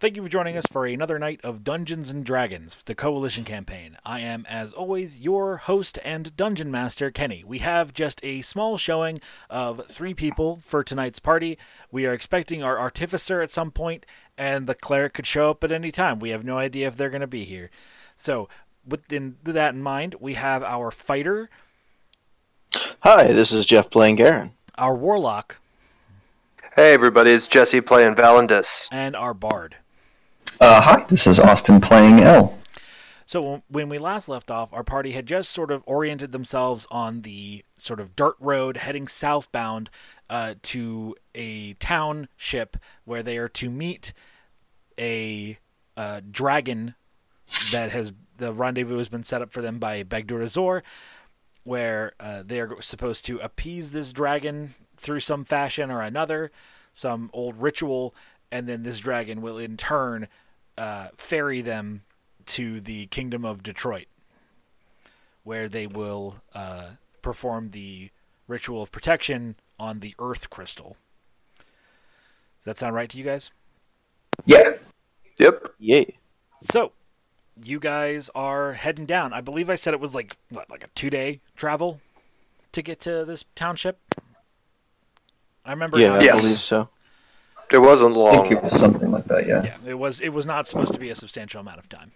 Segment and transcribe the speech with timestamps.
[0.00, 3.96] Thank you for joining us for another night of Dungeons and Dragons, the Coalition campaign.
[4.06, 7.42] I am, as always, your host and dungeon master, Kenny.
[7.44, 11.58] We have just a small showing of three people for tonight's party.
[11.90, 14.06] We are expecting our artificer at some point,
[14.36, 16.20] and the cleric could show up at any time.
[16.20, 17.68] We have no idea if they're going to be here.
[18.14, 18.48] So,
[18.86, 21.50] with that in mind, we have our fighter.
[23.00, 24.52] Hi, this is Jeff playing Garen.
[24.76, 25.58] Our warlock.
[26.76, 28.86] Hey, everybody, it's Jesse playing Valandis.
[28.92, 29.74] And our bard.
[30.60, 32.58] Uh, hi, this is Austin playing L.
[33.26, 37.22] So when we last left off, our party had just sort of oriented themselves on
[37.22, 39.90] the sort of dirt road heading southbound
[40.30, 44.14] uh, to a town ship where they are to meet
[44.98, 45.58] a
[45.96, 46.94] uh, dragon
[47.70, 50.82] that has the rendezvous has been set up for them by Bagdur Azor,
[51.64, 56.50] where uh, they are supposed to appease this dragon through some fashion or another,
[56.92, 58.14] some old ritual,
[58.50, 60.28] and then this dragon will in turn
[60.76, 62.02] uh, ferry them
[62.46, 64.06] to the kingdom of Detroit,
[65.44, 66.90] where they will uh,
[67.22, 68.10] perform the
[68.46, 70.96] ritual of protection on the Earth crystal.
[72.58, 73.50] Does that sound right to you guys?
[74.46, 74.74] Yeah.
[75.38, 75.68] Yep.
[75.78, 76.16] Yay.
[76.60, 76.92] So,
[77.62, 79.32] you guys are heading down.
[79.32, 82.00] I believe I said it was like what, like a two day travel
[82.72, 83.98] to get to this township.
[85.64, 85.98] I remember.
[85.98, 86.40] Yeah, I Yes.
[86.42, 86.88] believe so.
[87.70, 88.28] It wasn't long.
[88.28, 88.46] I long.
[88.46, 89.62] think it was something like that, yeah.
[89.62, 90.20] Yeah, it was.
[90.20, 92.12] It was not supposed to be a substantial amount of time.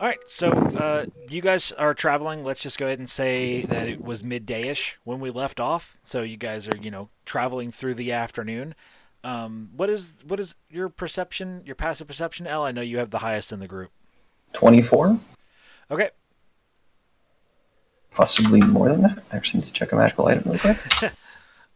[0.00, 2.42] All right, so uh, you guys are traveling.
[2.42, 5.98] Let's just go ahead and say that it was midday-ish when we left off.
[6.02, 8.74] So you guys are, you know, traveling through the afternoon.
[9.22, 12.64] Um, what is what is your perception, your passive perception, L?
[12.64, 13.90] I know you have the highest in the group.
[14.54, 15.18] 24?
[15.90, 16.10] Okay,
[18.14, 19.22] Possibly more than that.
[19.32, 20.78] I actually need to check a magical item really quick.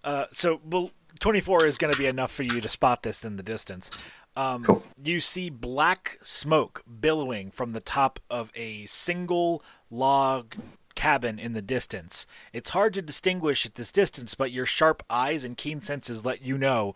[0.05, 3.37] Uh, so well, 24 is going to be enough for you to spot this in
[3.37, 3.91] the distance.
[4.37, 4.83] Um, Cool.
[5.03, 10.57] You see black smoke billowing from the top of a single log
[10.95, 12.27] cabin in the distance.
[12.53, 16.43] It's hard to distinguish at this distance, but your sharp eyes and keen senses let
[16.43, 16.95] you know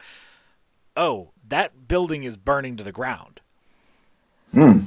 [0.96, 3.40] oh, that building is burning to the ground.
[4.52, 4.80] Hmm.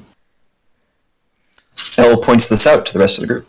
[1.97, 3.47] L points this out to the rest of the group.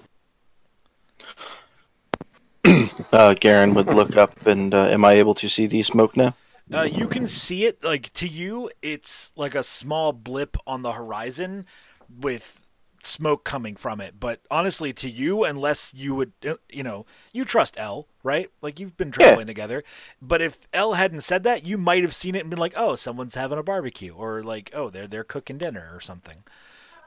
[3.13, 6.35] Uh, Garen would look up, and uh, am I able to see the smoke now?
[6.73, 8.71] Uh, you can see it like to you.
[8.81, 11.67] It's like a small blip on the horizon
[12.09, 12.61] with
[13.03, 14.19] smoke coming from it.
[14.19, 18.51] But honestly, to you, unless you would, uh, you know, you trust L, right?
[18.63, 19.85] Like you've been traveling together.
[20.23, 22.97] But if L hadn't said that, you might have seen it and been like, "Oh,
[22.97, 26.45] someone's having a barbecue," or like, "Oh, they're they're cooking dinner" or something.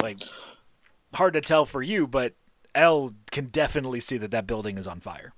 [0.01, 0.19] Like
[1.13, 2.33] hard to tell for you, but
[2.75, 5.33] L can definitely see that that building is on fire.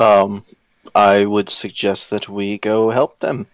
[0.00, 0.44] Um,
[0.94, 3.46] I would suggest that we go help them.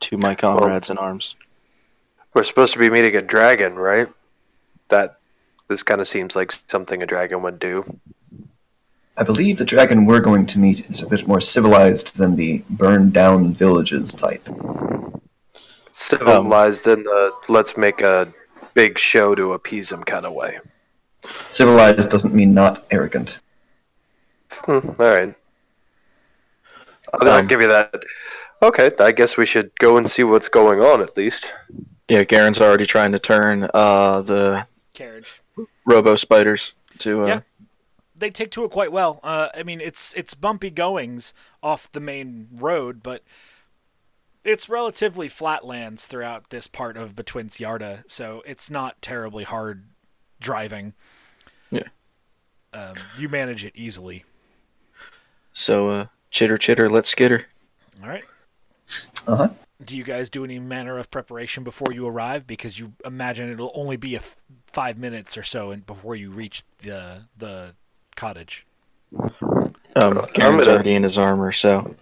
[0.00, 1.36] To my comrades in arms.
[2.34, 4.08] We're supposed to be meeting a dragon, right?
[4.88, 5.18] That
[5.68, 7.98] this kind of seems like something a dragon would do.
[9.16, 12.62] I believe the dragon we're going to meet is a bit more civilized than the
[12.68, 14.46] burned down villages type.
[15.92, 18.30] Civilized in the let's make a
[18.74, 20.58] big show to appease him kind of way.
[21.46, 23.40] Civilized doesn't mean not arrogant.
[24.50, 25.34] Hmm, all right.
[27.14, 27.94] I'll, I'll Um, give you that.
[28.62, 31.52] Okay, I guess we should go and see what's going on at least.
[32.08, 35.42] Yeah, Garen's already trying to turn uh, the Carriage.
[35.84, 37.24] robo spiders to.
[37.24, 37.40] Uh, Yeah.
[38.14, 39.20] they take to it quite well.
[39.22, 43.22] Uh, I mean, it's it's bumpy goings off the main road, but
[44.42, 49.84] it's relatively flat lands throughout this part of Between Yarda, so it's not terribly hard
[50.40, 50.94] driving.
[51.70, 51.88] Yeah.
[52.72, 54.24] Um, you manage it easily.
[55.58, 57.46] So, uh, chitter chitter, let's skitter.
[58.02, 58.24] All right.
[59.26, 59.48] Uh huh.
[59.82, 62.46] Do you guys do any manner of preparation before you arrive?
[62.46, 66.30] Because you imagine it'll only be a f- five minutes or so in, before you
[66.30, 67.74] reach the the
[68.16, 68.66] cottage.
[69.18, 69.32] Um,
[69.96, 70.34] I'm Garen's
[70.64, 71.94] gonna- already in his armor, so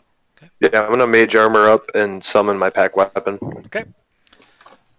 [0.60, 3.38] Yeah, I'm gonna mage armor up and summon my pact weapon.
[3.66, 3.84] Okay.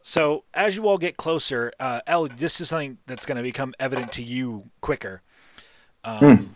[0.02, 3.74] So as you all get closer, uh, El, this is something that's going to become
[3.80, 5.24] evident to you quicker.
[6.04, 6.56] Um,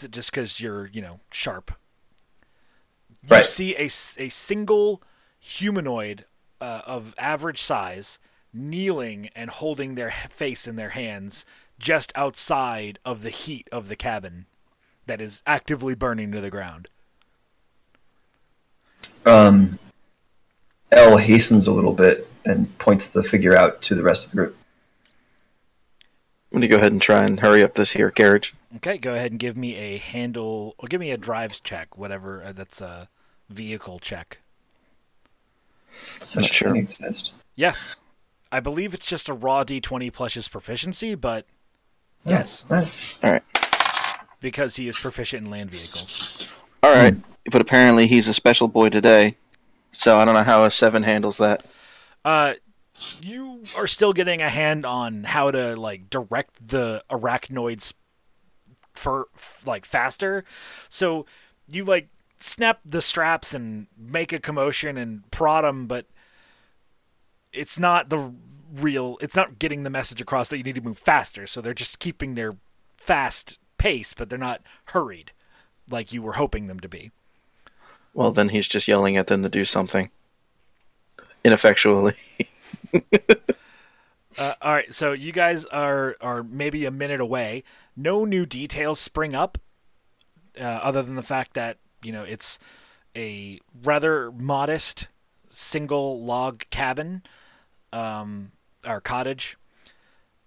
[0.00, 1.72] so just because you're, you know, sharp.
[3.22, 3.46] You Right.
[3.46, 3.88] see a
[4.28, 5.02] single
[5.38, 6.24] humanoid
[6.60, 8.18] uh, of average size
[8.52, 11.44] kneeling and holding their face in their hands
[11.78, 14.46] just outside of the heat of the cabin
[15.06, 16.88] that is actively burning to the ground.
[19.26, 19.78] Um,
[20.92, 24.36] L hastens a little bit and points the figure out to the rest of the
[24.36, 24.56] group.
[26.52, 28.54] I'm going to go ahead and try and hurry up this here carriage.
[28.76, 32.42] Okay, go ahead and give me a handle or give me a drives check, whatever
[32.44, 33.08] uh, that's a
[33.48, 34.38] vehicle check.
[36.20, 36.72] Such Sure.
[36.72, 37.32] thing exists.
[37.56, 37.96] Yes.
[38.52, 41.46] I believe it's just a raw d20 plus his proficiency, but
[42.26, 42.64] Oh, Yes.
[42.70, 43.16] nice.
[43.24, 43.42] All right.
[44.40, 46.52] because he is proficient in land vehicles.
[46.82, 47.14] All right.
[47.50, 49.36] But apparently he's a special boy today,
[49.92, 51.64] so I don't know how a seven handles that.
[52.24, 52.54] Uh,
[53.22, 57.94] you are still getting a hand on how to like direct the arachnoids
[59.00, 59.28] for
[59.64, 60.44] like faster.
[60.88, 61.26] So
[61.68, 62.08] you like
[62.38, 66.06] snap the straps and make a commotion and prod them, but
[67.52, 68.32] it's not the
[68.74, 69.16] real.
[69.20, 71.46] It's not getting the message across that you need to move faster.
[71.46, 72.56] So they're just keeping their
[72.98, 75.32] fast pace, but they're not hurried
[75.88, 77.10] like you were hoping them to be.
[78.12, 80.10] Well, then he's just yelling at them to do something
[81.44, 82.16] ineffectually.
[84.40, 87.62] Uh, all right, so you guys are are maybe a minute away.
[87.94, 89.58] No new details spring up,
[90.58, 92.58] uh, other than the fact that you know it's
[93.14, 95.08] a rather modest
[95.46, 97.22] single log cabin,
[97.92, 98.52] um,
[98.86, 99.58] or cottage,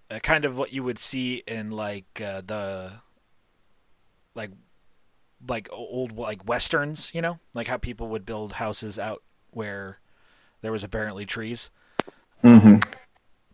[0.10, 2.94] uh, kind of what you would see in like uh, the
[4.34, 4.50] like
[5.48, 10.00] like old like westerns, you know, like how people would build houses out where
[10.62, 11.70] there was apparently trees.
[12.42, 12.78] hmm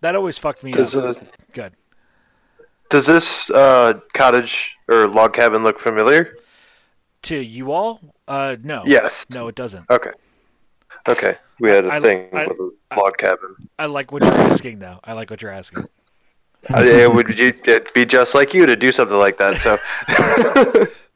[0.01, 1.17] That always fucked me Does up.
[1.17, 1.21] uh,
[1.53, 1.73] Good.
[2.89, 6.37] does this uh, cottage or log cabin look familiar?
[7.23, 7.99] To you all?
[8.27, 8.83] Uh, no.
[8.85, 9.25] Yes.
[9.31, 9.89] No, it doesn't.
[9.89, 10.11] Okay.
[11.07, 11.35] Okay.
[11.59, 12.57] We had a I- thing I- with
[12.91, 13.55] a log cabin.
[13.77, 14.99] I like what you're asking, though.
[15.03, 15.85] I like what you're asking.
[16.71, 19.55] It would you, it'd be just like you to do something like that.
[19.55, 19.77] So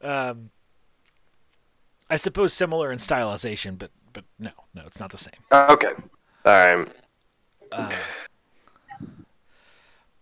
[0.00, 0.48] Um,
[2.08, 5.34] I suppose similar in stylization, but but no, no, it's not the same.
[5.52, 5.92] okay.
[6.46, 6.88] All right.
[7.72, 7.90] Uh,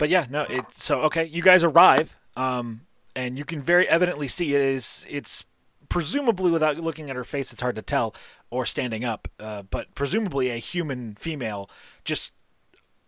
[0.02, 1.24] but yeah, no, it's so okay.
[1.24, 2.80] You guys arrive, um,
[3.14, 5.44] and you can very evidently see it is it's
[5.88, 8.12] presumably without looking at her face, it's hard to tell,
[8.50, 11.70] or standing up, uh, but presumably a human female
[12.04, 12.34] just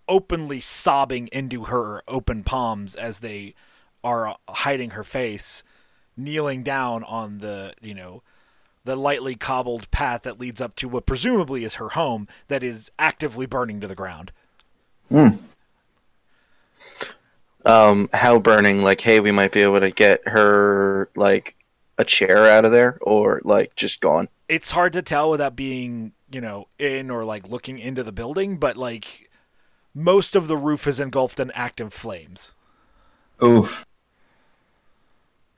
[0.06, 3.56] openly sobbing into her open palms as they
[4.04, 5.64] are hiding her face,
[6.16, 8.22] kneeling down on the you know
[8.84, 12.88] the lightly cobbled path that leads up to what presumably is her home that is
[13.00, 14.30] actively burning to the ground.
[17.64, 18.82] Um, how burning?
[18.82, 21.56] Like, hey, we might be able to get her like
[21.98, 24.28] a chair out of there, or like just gone.
[24.48, 28.58] It's hard to tell without being, you know, in or like looking into the building,
[28.58, 29.30] but like
[29.94, 32.52] most of the roof is engulfed in active flames.
[33.42, 33.86] Oof.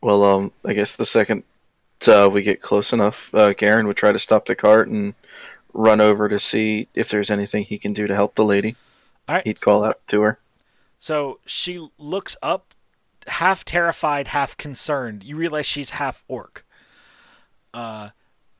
[0.00, 1.42] Well, um, I guess the second
[2.06, 5.14] uh, we get close enough, uh, Garen would try to stop the cart and
[5.72, 8.76] run over to see if there's anything he can do to help the lady.
[9.28, 9.44] All right.
[9.44, 10.38] He'd call out to her.
[10.98, 12.74] So she looks up,
[13.26, 15.24] half terrified, half concerned.
[15.24, 16.64] You realize she's half orc.
[17.74, 18.10] Uh,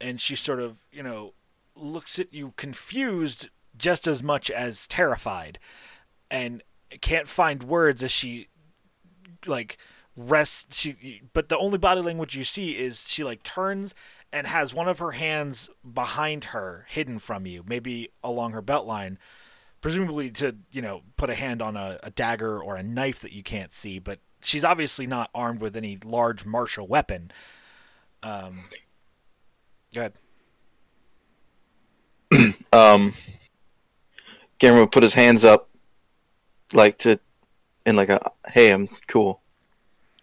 [0.00, 1.32] and she sort of, you know,
[1.74, 5.58] looks at you confused just as much as terrified
[6.30, 6.62] and
[7.00, 8.48] can't find words as she,
[9.46, 9.78] like,
[10.16, 10.78] rests.
[10.78, 13.94] She, but the only body language you see is she, like, turns
[14.32, 18.86] and has one of her hands behind her, hidden from you, maybe along her belt
[18.86, 19.18] line
[19.86, 23.32] presumably to you know put a hand on a, a dagger or a knife that
[23.32, 27.30] you can't see but she's obviously not armed with any large martial weapon
[28.22, 28.62] um
[29.94, 30.12] go ahead
[32.72, 33.14] Um,
[34.58, 35.68] Garen would put his hands up,
[36.72, 37.18] like to,
[37.84, 39.40] in like a, hey, I'm cool,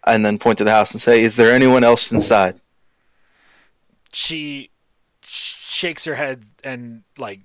[0.06, 2.60] and then point to the house and say, "Is there anyone else inside?"
[4.12, 4.70] she
[5.22, 7.40] shakes her head and like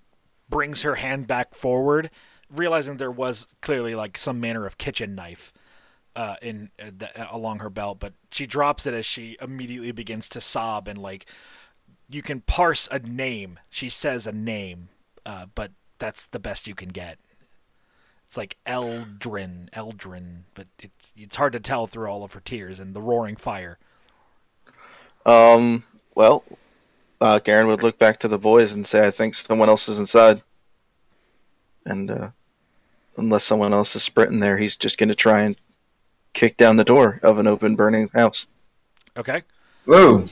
[0.49, 2.09] brings her hand back forward
[2.49, 5.53] realizing there was clearly like some manner of kitchen knife
[6.15, 10.27] uh, in uh, the, along her belt but she drops it as she immediately begins
[10.27, 11.25] to sob and like
[12.11, 13.59] you can parse a name.
[13.69, 14.89] She says a name
[15.25, 17.19] uh, but that's the best you can get.
[18.25, 22.79] It's like Eldrin Eldrin but it's it's hard to tell through all of her tears
[22.79, 23.77] and the roaring fire.
[25.25, 25.83] Um,
[26.15, 26.43] well,
[27.21, 29.99] uh, Garen would look back to the boys and say, "I think someone else is
[29.99, 30.41] inside,"
[31.85, 32.29] and uh,
[33.17, 35.55] unless someone else is sprinting there, he's just going to try and
[36.33, 38.45] kick down the door of an open, burning house.
[39.17, 39.43] okay
[39.85, 40.25] Whoa.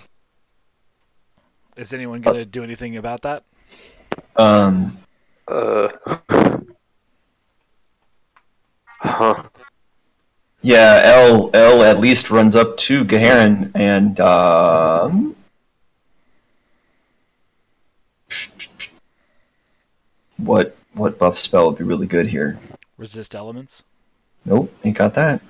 [1.76, 3.44] Is anyone going to do anything about that?
[4.36, 4.98] Um.
[5.48, 5.90] Uh,
[9.00, 9.44] huh.
[10.62, 11.02] Yeah.
[11.06, 11.50] L.
[11.54, 11.84] L.
[11.84, 15.36] At least runs up to Gaharin and um.
[20.38, 22.60] What what buff spell would be really good here?
[22.98, 23.84] Resist elements.
[24.46, 25.42] Nope, ain't got that.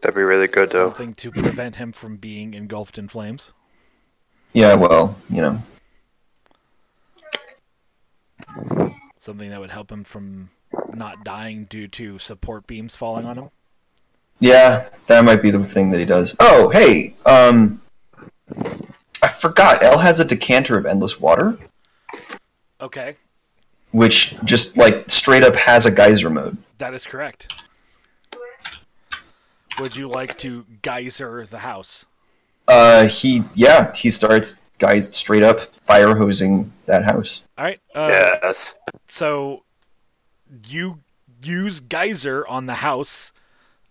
[0.00, 0.86] That'd be really good though.
[0.86, 3.52] Something to prevent him from being engulfed in flames.
[4.52, 5.62] Yeah, well, you know.
[9.16, 10.50] Something that would help him from
[10.92, 13.50] not dying due to support beams falling on him.
[14.40, 16.34] Yeah, that might be the thing that he does.
[16.40, 17.80] Oh, hey, um,
[19.22, 19.82] I forgot.
[19.82, 21.56] L has a decanter of endless water,
[22.80, 23.16] Okay,
[23.92, 26.56] which just like straight up has a geyser mode.
[26.78, 27.62] that is correct.
[29.78, 32.04] Would you like to geyser the house?
[32.68, 37.42] Uh, he yeah, he starts guys straight up fire hosing that house.
[37.56, 37.80] All right.
[37.94, 38.08] Uh,
[38.42, 38.74] Yes.
[39.08, 39.62] So
[40.68, 40.98] you
[41.42, 43.32] use geyser on the house.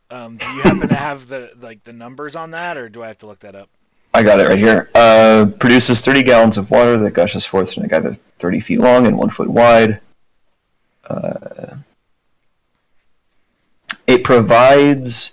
[0.09, 3.07] Um, do you happen to have the like the numbers on that, or do I
[3.07, 3.69] have to look that up?
[4.13, 4.89] I got it right here.
[4.93, 8.79] Uh, produces 30 gallons of water that gushes forth in a guy that's 30 feet
[8.79, 10.01] long and one foot wide.
[11.07, 11.77] Uh,
[14.07, 15.31] it provides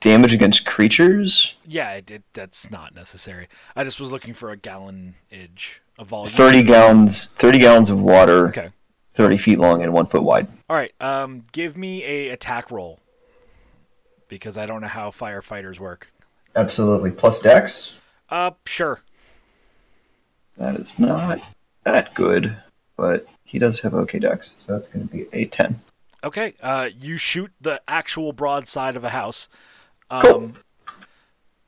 [0.00, 1.56] damage against creatures.
[1.66, 3.48] Yeah, it, it that's not necessary.
[3.76, 6.32] I just was looking for a gallonage of volume.
[6.32, 8.70] 30 gallons, 30 gallons of water, Okay.
[9.12, 10.48] 30 feet long and one foot wide.
[10.68, 10.92] All right.
[11.00, 13.00] Um, give me a attack roll
[14.28, 16.12] because I don't know how firefighters work.
[16.54, 17.10] Absolutely.
[17.10, 17.94] Plus dex.
[18.30, 19.00] Uh, sure.
[20.56, 21.40] That is not
[21.84, 22.56] that good,
[22.96, 25.78] but he does have okay dex, so that's going to be a 10.
[26.24, 26.54] Okay.
[26.60, 29.48] Uh, you shoot the actual broadside of a house.
[30.10, 30.52] Um, Cool.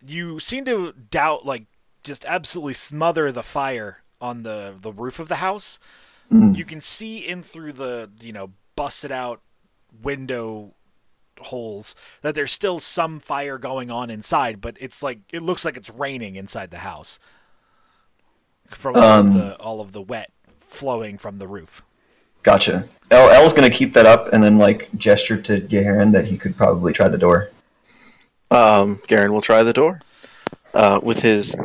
[0.05, 1.67] You seem to doubt, like,
[2.03, 5.79] just absolutely smother the fire on the the roof of the house.
[6.33, 6.57] Mm.
[6.57, 9.41] You can see in through the you know busted out
[10.03, 10.75] window
[11.41, 15.77] holes that there's still some fire going on inside, but it's like it looks like
[15.77, 17.19] it's raining inside the house
[18.69, 20.31] from all, Um, of the, all of the wet
[20.61, 21.83] flowing from the roof.
[22.43, 22.89] Gotcha.
[23.11, 26.39] L L's going to keep that up and then like gesture to Garen that he
[26.39, 27.51] could probably try the door.
[28.51, 30.01] Um, Garen will try the door.
[30.73, 31.57] Uh, with his,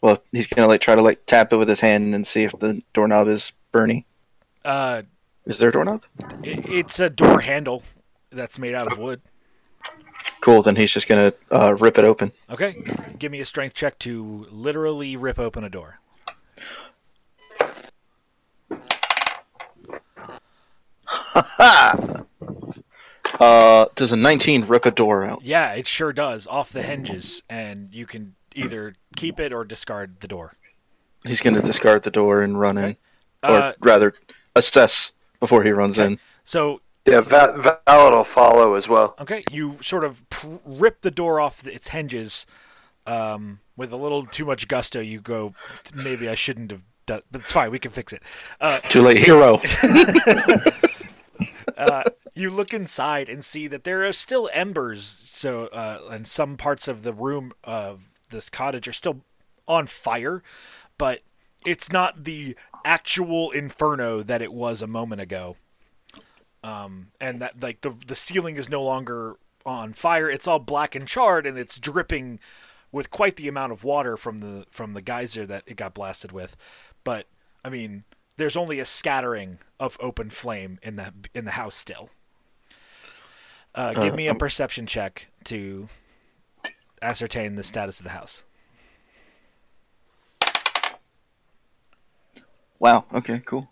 [0.00, 2.52] well, he's gonna like try to like tap it with his hand and see if
[2.60, 4.06] the doorknob is Bernie.
[4.64, 5.02] Uh,
[5.46, 6.04] Is there a doorknob?
[6.44, 7.82] it's a door handle
[8.34, 9.20] that's made out of wood.
[10.40, 10.62] Cool.
[10.62, 12.32] Then he's just gonna uh, rip it open.
[12.50, 12.76] Okay,
[13.18, 15.98] give me a strength check to literally rip open a door.
[23.40, 25.42] Uh, does a 19 rip a door out?
[25.42, 30.20] Yeah, it sure does off the hinges, and you can either keep it or discard
[30.20, 30.52] the door.
[31.24, 32.96] He's gonna discard the door and run in,
[33.42, 34.14] or Uh, rather,
[34.54, 35.10] assess
[35.40, 36.20] before he runs in.
[36.44, 39.14] so Yeah, Va- Valid will follow as well.
[39.20, 42.46] Okay, you sort of pr- rip the door off its hinges
[43.06, 45.00] um, with a little too much gusto.
[45.00, 45.52] You go,
[45.94, 47.70] maybe I shouldn't have done, but it's fine.
[47.70, 48.22] We can fix it.
[48.60, 49.60] Uh, Too late, hero.
[51.76, 55.04] uh, you look inside and see that there are still embers.
[55.04, 59.20] So, uh, and some parts of the room of this cottage are still
[59.68, 60.42] on fire,
[60.98, 61.20] but
[61.66, 65.56] it's not the actual inferno that it was a moment ago.
[66.64, 70.30] Um, and that like the the ceiling is no longer on fire.
[70.30, 72.40] It's all black and charred, and it's dripping
[72.92, 76.32] with quite the amount of water from the from the geyser that it got blasted
[76.32, 76.56] with.
[77.04, 77.26] But
[77.64, 78.04] I mean,
[78.38, 82.10] there's only a scattering of open flame in the in the house still.
[83.74, 85.88] Uh, give Uh, me a um, perception check to
[87.02, 88.44] ascertain the status of the house.
[92.78, 93.04] Wow.
[93.12, 93.40] Okay.
[93.44, 93.68] Cool.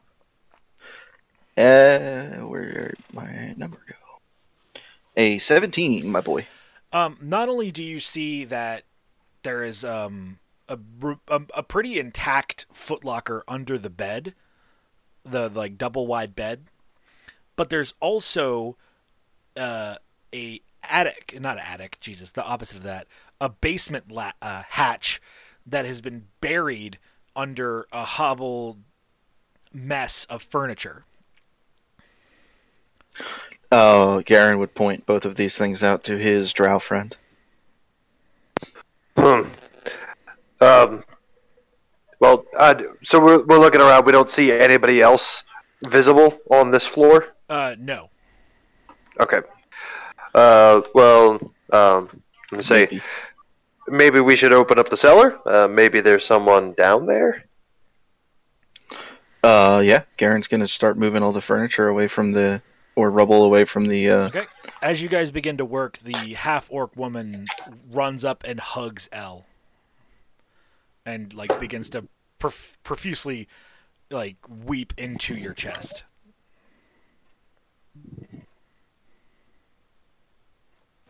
[1.62, 4.80] Uh, where my number go?
[5.16, 6.46] A 17, my boy.
[6.92, 8.82] Um, not only do you see that
[9.42, 10.38] there is um,
[10.68, 10.78] a,
[11.28, 14.34] a a pretty intact footlocker under the bed,
[15.24, 16.64] the like double wide bed,
[17.56, 18.76] but there's also
[19.56, 19.96] uh,
[20.34, 23.06] a attic, not attic, Jesus, the opposite of that,
[23.40, 25.20] a basement la- uh, hatch
[25.66, 26.98] that has been buried
[27.36, 28.78] under a hobbled
[29.72, 31.04] mess of furniture.
[33.70, 37.16] Uh, Garen would point both of these things out to his drow friend.
[39.16, 39.42] Hmm.
[40.60, 41.04] Um.
[42.20, 44.06] Well, uh, so we're we're looking around.
[44.06, 45.44] We don't see anybody else
[45.84, 47.34] visible on this floor.
[47.48, 48.10] Uh, no.
[49.18, 49.40] Okay.
[50.34, 50.82] Uh.
[50.94, 51.52] Well.
[51.72, 52.08] Um.
[52.50, 53.00] Let me say.
[53.88, 55.40] Maybe we should open up the cellar.
[55.44, 57.44] Uh, maybe there's someone down there.
[59.42, 60.04] Uh, yeah.
[60.16, 62.62] Garen's gonna start moving all the furniture away from the,
[62.96, 64.10] or rubble away from the.
[64.10, 64.46] Uh, Okay.
[64.82, 67.46] As you guys begin to work, the half orc woman
[67.90, 69.46] runs up and hugs L,
[71.06, 72.06] and like begins to
[72.38, 73.46] prof- profusely
[74.10, 76.02] like weep into your chest.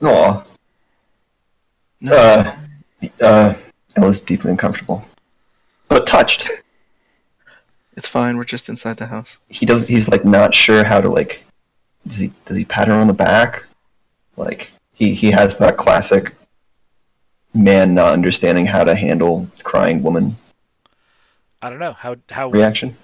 [0.03, 0.45] Aw.
[2.11, 2.57] Uh,
[3.23, 3.55] uh,
[3.97, 5.05] El is deeply uncomfortable,
[5.89, 6.49] but touched.
[7.97, 8.37] It's fine.
[8.37, 9.39] We're just inside the house.
[9.49, 9.89] he doesn't.
[9.89, 11.45] He's like not sure how to like.
[12.07, 13.65] Does he does he pat her on the back?
[14.37, 16.35] Like he he has that classic
[17.55, 20.35] man not understanding how to handle crying woman
[21.61, 22.97] I don't know how how reaction.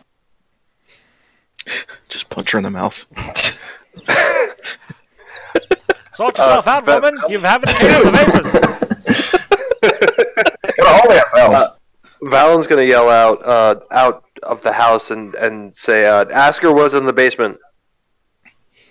[2.08, 3.04] Just punch her in the mouth.
[6.14, 7.20] sort yourself Uh, out, but- woman.
[7.28, 8.52] You haven't inhaled the vapors.
[10.86, 11.54] Always out.
[11.54, 11.70] Uh,
[12.22, 16.94] Valen's gonna yell out uh, out of the house and and say, uh, "Asker was
[16.94, 17.56] in the basement."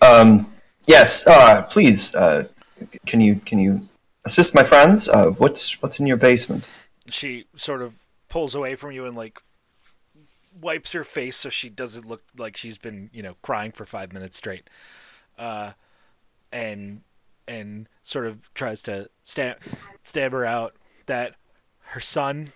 [0.02, 0.52] Um,
[0.86, 2.14] yes, uh, please.
[2.16, 2.48] Uh,
[3.06, 3.82] can you can you
[4.26, 5.08] assist my friends?
[5.08, 6.70] Uh, what's what's in your basement?
[7.10, 7.94] she sort of
[8.30, 9.40] pulls away from you and like
[10.60, 14.12] wipes her face so she doesn't look like she's been you know crying for five
[14.12, 14.70] minutes straight
[15.38, 15.72] uh
[16.52, 17.02] and
[17.48, 20.76] and sort of tries to stab her out
[21.06, 21.36] that
[21.92, 22.52] her son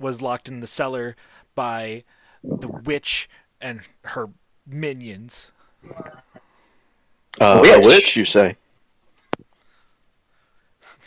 [0.00, 1.14] was locked in the cellar
[1.54, 2.02] by
[2.42, 3.28] the witch
[3.60, 4.30] and her
[4.66, 5.52] minions
[7.40, 7.84] Uh, Witch.
[7.84, 8.56] A witch, you say?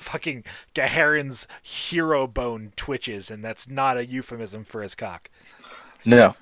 [0.01, 5.29] fucking Gaharin's hero bone twitches and that's not a euphemism for his cock
[6.05, 6.35] No.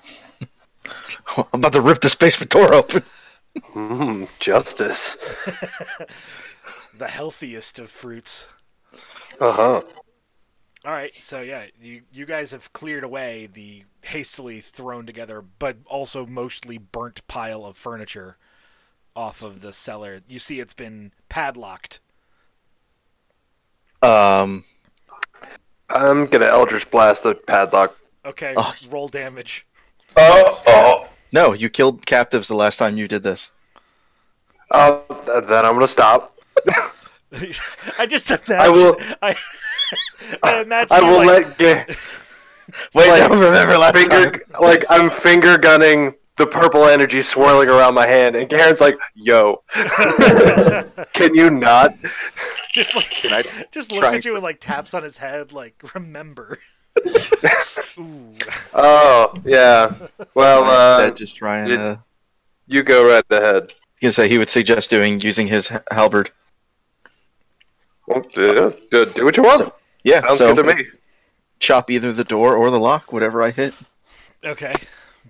[1.36, 3.02] I'm about to rip this basement door open.
[3.74, 5.16] Mm, justice.
[6.98, 8.48] the healthiest of fruits
[9.40, 9.82] Uh huh.
[10.86, 15.76] All right, so yeah, you you guys have cleared away the hastily thrown together, but
[15.84, 18.38] also mostly burnt pile of furniture
[19.16, 20.20] off of the cellar.
[20.28, 22.00] You see, it's been padlocked.
[24.02, 24.64] Um,
[25.90, 27.96] I'm gonna Eldritch Blast the padlock.
[28.24, 28.74] Okay, Oh.
[28.88, 29.66] roll damage.
[30.16, 31.08] Oh, oh.
[31.32, 33.50] no, you killed captives the last time you did this.
[34.70, 36.36] Uh, then I'm gonna stop.
[37.98, 38.56] I just imagine.
[38.58, 39.36] I will- I,
[40.42, 40.88] I imagine.
[40.92, 41.94] I will like, let Ga-
[42.94, 44.40] Wait, Like, I don't remember last finger time.
[44.60, 49.62] like I'm finger gunning the purple energy swirling around my hand, and Garen's like, "Yo,
[51.12, 51.90] can you not?"
[52.72, 56.58] just like I just looks at you and like taps on his head, like remember.
[57.98, 58.34] Ooh.
[58.74, 59.94] Oh yeah.
[60.34, 61.96] Well, uh, just trying and it- uh,
[62.66, 63.72] you go right ahead.
[64.00, 66.30] you can say he would suggest doing using his halberd.
[68.06, 69.58] Well, do, do, do what you want.
[69.60, 69.74] So-
[70.04, 70.86] Yeah, Sounds so good to me.
[71.58, 73.74] chop either the door or the lock, whatever I hit.
[74.44, 74.72] Okay,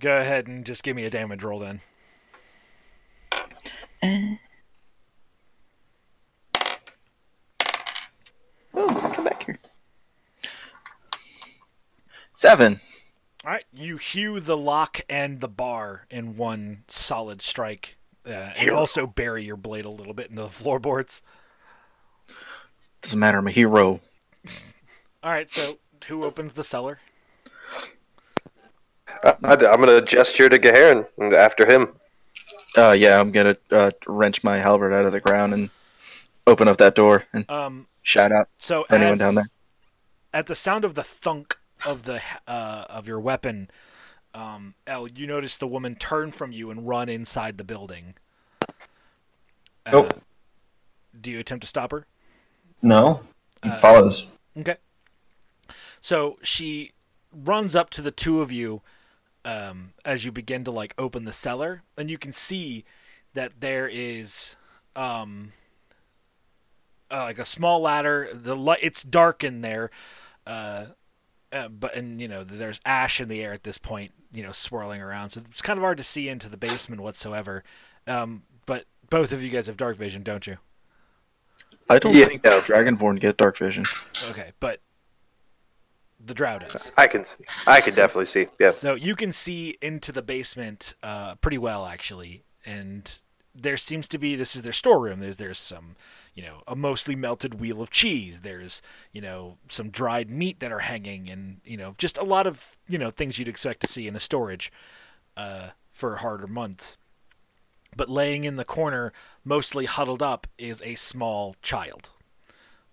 [0.00, 1.80] go ahead and just give me a damage roll then.
[8.74, 9.58] Oh, come back here.
[12.34, 12.80] Seven.
[13.44, 18.70] All right, you hew the lock and the bar in one solid strike, uh, and
[18.70, 21.22] also bury your blade a little bit into the floorboards.
[23.02, 23.38] Doesn't matter.
[23.38, 24.00] I'm a hero.
[25.22, 26.98] All right, so who opens the cellar?
[29.22, 31.96] I, am gonna gesture to Gaharen and after him.
[32.76, 35.70] Uh, yeah, I'm gonna uh, wrench my halberd out of the ground and
[36.46, 38.48] open up that door and Um, shout out.
[38.58, 39.48] so Anyone as- down there?
[40.32, 43.68] At the sound of the thunk of the uh, of your weapon,
[44.32, 48.14] um, El, you notice the woman turn from you and run inside the building.
[49.84, 50.22] Uh, Nope.
[51.20, 52.06] Do you attempt to stop her?
[52.80, 53.22] No,
[53.64, 54.26] he Uh, follows.
[54.56, 54.76] Okay.
[56.00, 56.92] So she
[57.32, 58.82] runs up to the two of you
[59.44, 62.84] um, as you begin to like open the cellar, and you can see
[63.34, 64.56] that there is
[64.96, 65.52] um,
[67.10, 68.30] uh, like a small ladder.
[68.32, 69.90] The light it's dark in there,
[70.46, 70.86] uh,
[71.52, 74.52] uh, but and you know there's ash in the air at this point, you know,
[74.52, 75.30] swirling around.
[75.30, 77.64] So it's kind of hard to see into the basement whatsoever.
[78.06, 80.58] Um, but both of you guys have dark vision, don't you?
[81.88, 82.26] I don't Yeah.
[82.26, 83.84] think that Dragonborn get dark vision.
[84.30, 84.80] Okay, but
[86.24, 86.92] the drow does.
[86.96, 87.44] I can, see.
[87.66, 88.48] I can definitely see.
[88.58, 88.78] Yes.
[88.78, 93.18] So you can see into the basement uh, pretty well, actually, and
[93.54, 95.20] there seems to be this is their storeroom.
[95.20, 95.96] There's there's some,
[96.34, 98.42] you know, a mostly melted wheel of cheese.
[98.42, 102.46] There's you know some dried meat that are hanging, and you know just a lot
[102.46, 104.72] of you know things you'd expect to see in a storage
[105.36, 106.96] uh, for harder months.
[107.96, 109.12] But laying in the corner,
[109.44, 112.10] mostly huddled up, is a small child.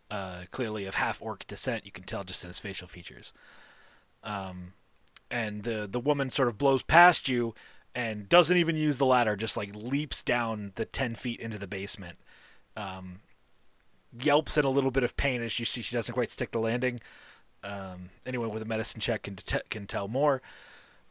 [0.09, 3.33] Uh, clearly of half orc descent, you can tell just in his facial features.
[4.23, 4.73] Um,
[5.29, 7.53] and the the woman sort of blows past you
[7.93, 11.67] and doesn't even use the ladder, just like leaps down the ten feet into the
[11.67, 12.19] basement.
[12.77, 13.19] Um,
[14.17, 16.59] yelps in a little bit of pain as you see she doesn't quite stick the
[16.59, 17.01] landing.
[17.63, 20.41] Um, anyone with a medicine check can det- can tell more.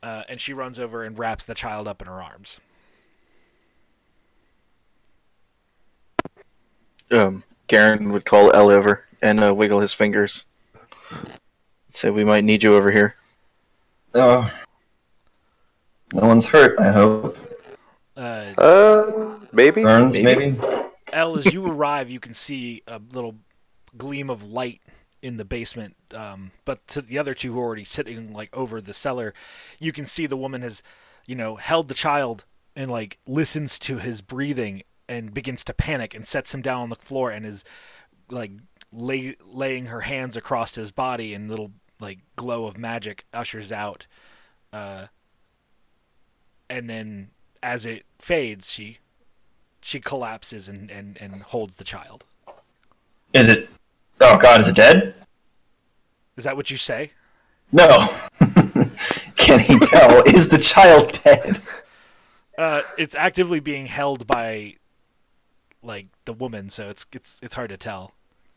[0.03, 2.61] Uh, and she runs over and wraps the child up in her arms.
[7.11, 10.47] Um, Garen would call El over and uh, wiggle his fingers.
[11.91, 13.17] Say we might need you over here.
[14.15, 14.49] Uh,
[16.13, 16.79] No one's hurt.
[16.79, 17.37] I hope.
[18.17, 19.83] Uh, Uh, maybe.
[19.83, 20.53] Burns, Maybe.
[20.53, 20.73] maybe.
[21.13, 23.37] El, as you arrive, you can see a little
[23.97, 24.81] gleam of light
[25.23, 25.97] in the basement.
[26.13, 29.33] Um, but to the other two who are already sitting like over the cellar,
[29.79, 30.83] you can see the woman has,
[31.27, 36.15] you know, held the child and like listens to his breathing and begins to panic
[36.15, 37.65] and sets him down on the floor and is
[38.31, 38.51] like
[38.93, 44.07] lay, laying her hands across his body and little like glow of magic ushers out.
[44.73, 45.07] Uh,
[46.69, 47.29] and then
[47.63, 48.99] as it fades, she
[49.81, 52.25] she collapses and, and, and holds the child.
[53.33, 53.69] Is it?
[54.21, 55.15] Oh God, is it dead?
[56.37, 57.13] Is that what you say?
[57.71, 58.09] No.
[59.37, 60.23] Can he tell?
[60.27, 61.61] is the child dead?
[62.59, 64.75] Uh, it's actively being held by
[65.87, 68.13] like the woman, so it's it's it's hard to tell.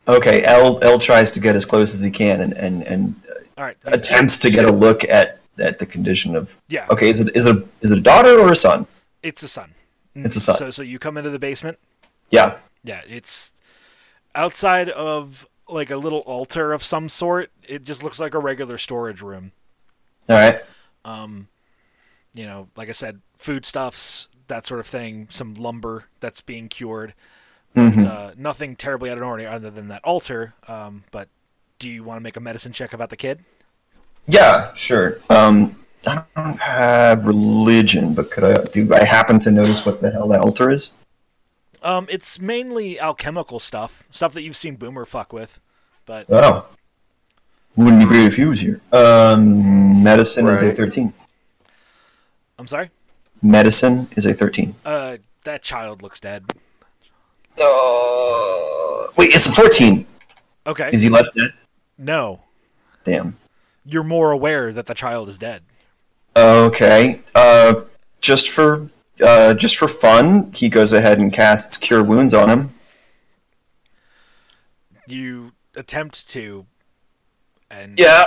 [0.07, 3.15] Okay, L L tries to get as close as he can and and, and
[3.57, 6.59] All right, attempts to get a look at at the condition of.
[6.67, 8.87] Yeah, Okay, is it is it a, is it a daughter or a son?
[9.21, 9.73] it's a son.
[10.15, 10.57] It's a son.
[10.57, 11.77] So so you come into the basement.
[12.31, 12.57] Yeah.
[12.83, 13.51] Yeah, it's
[14.33, 17.51] outside of like a little altar of some sort.
[17.67, 19.51] It just looks like a regular storage room.
[20.29, 20.61] All right.
[21.05, 21.47] Um,
[22.33, 27.13] you know, like I said, foodstuffs, that sort of thing, some lumber that's being cured.
[27.75, 28.05] Mhm.
[28.05, 30.53] Uh, nothing terribly out of the ordinary other than that altar.
[30.67, 31.29] Um, but
[31.79, 33.39] do you want to make a medicine check about the kid?
[34.27, 35.19] Yeah, sure.
[35.29, 35.75] Um,
[36.07, 38.63] I don't have religion, but could I?
[38.65, 40.91] Do I happen to notice what the hell that altar is?
[41.81, 45.59] Um, it's mainly alchemical stuff, stuff that you've seen Boomer fuck with.
[46.05, 46.65] But Oh,
[47.75, 48.81] wouldn't be great if he was here.
[48.91, 51.13] Um, medicine is a thirteen.
[52.57, 52.89] I'm sorry.
[53.41, 54.75] Medicine is a thirteen.
[54.85, 56.45] Uh, that child looks dead.
[57.59, 60.05] Oh, wait, it's a fourteen.
[60.67, 60.89] Okay.
[60.93, 61.51] Is he less dead?
[61.97, 62.41] No,
[63.03, 63.37] Damn.
[63.85, 65.63] you're more aware that the child is dead.
[66.35, 67.21] Okay.
[67.35, 67.81] Uh,
[68.21, 68.89] just for
[69.25, 72.73] uh, just for fun, he goes ahead and casts Cure Wounds on him.
[75.07, 76.65] You attempt to,
[77.71, 78.25] and Yeah.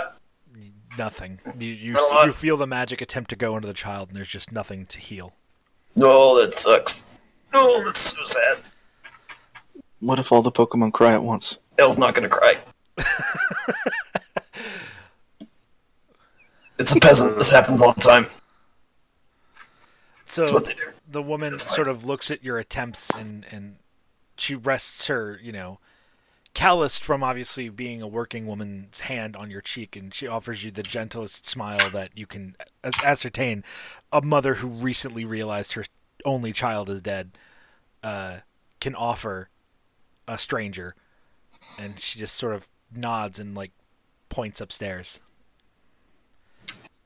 [0.99, 1.41] Nothing.
[1.59, 2.25] You you, Not a lot.
[2.27, 4.87] you uh, feel the magic attempt to go into the child, and there's just nothing
[4.87, 5.35] to heal.
[5.95, 7.07] No, that sucks.
[7.53, 8.59] No, that's so sad.
[10.01, 11.59] What if all the Pokemon cry at once?
[11.79, 12.57] Elle's not gonna cry.
[16.79, 17.37] it's a peasant.
[17.37, 18.27] This happens all the time.
[20.27, 20.91] So what they do.
[21.07, 23.77] the woman sort of looks at your attempts and and
[24.37, 25.79] she rests her you know
[26.55, 30.71] calloused from obviously being a working woman's hand on your cheek and she offers you
[30.71, 32.57] the gentlest smile that you can
[33.03, 33.65] ascertain.
[34.13, 35.85] A mother who recently realized her
[36.25, 37.33] only child is dead
[38.03, 38.39] uh,
[38.81, 39.49] can offer
[40.29, 40.95] a stranger
[41.79, 43.73] and she just sort of nods and like
[44.29, 45.21] points upstairs.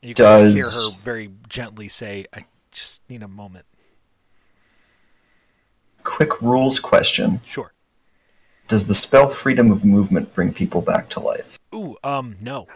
[0.02, 2.44] You can hear her very gently say i
[2.76, 3.64] just need a moment.
[6.04, 7.72] Quick rules question: Sure.
[8.68, 11.58] Does the spell Freedom of Movement bring people back to life?
[11.74, 12.66] Ooh, um, no.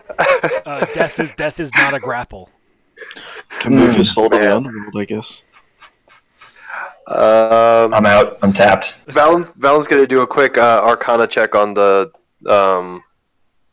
[0.67, 2.49] Uh, death is death is not a grapple.
[3.61, 5.43] Can move his soul to the underworld, I guess.
[7.09, 8.39] Um, I'm out.
[8.43, 9.05] I'm tapped.
[9.07, 12.13] Valen, Valen's going to do a quick uh, Arcana check on the.
[12.47, 13.03] Um,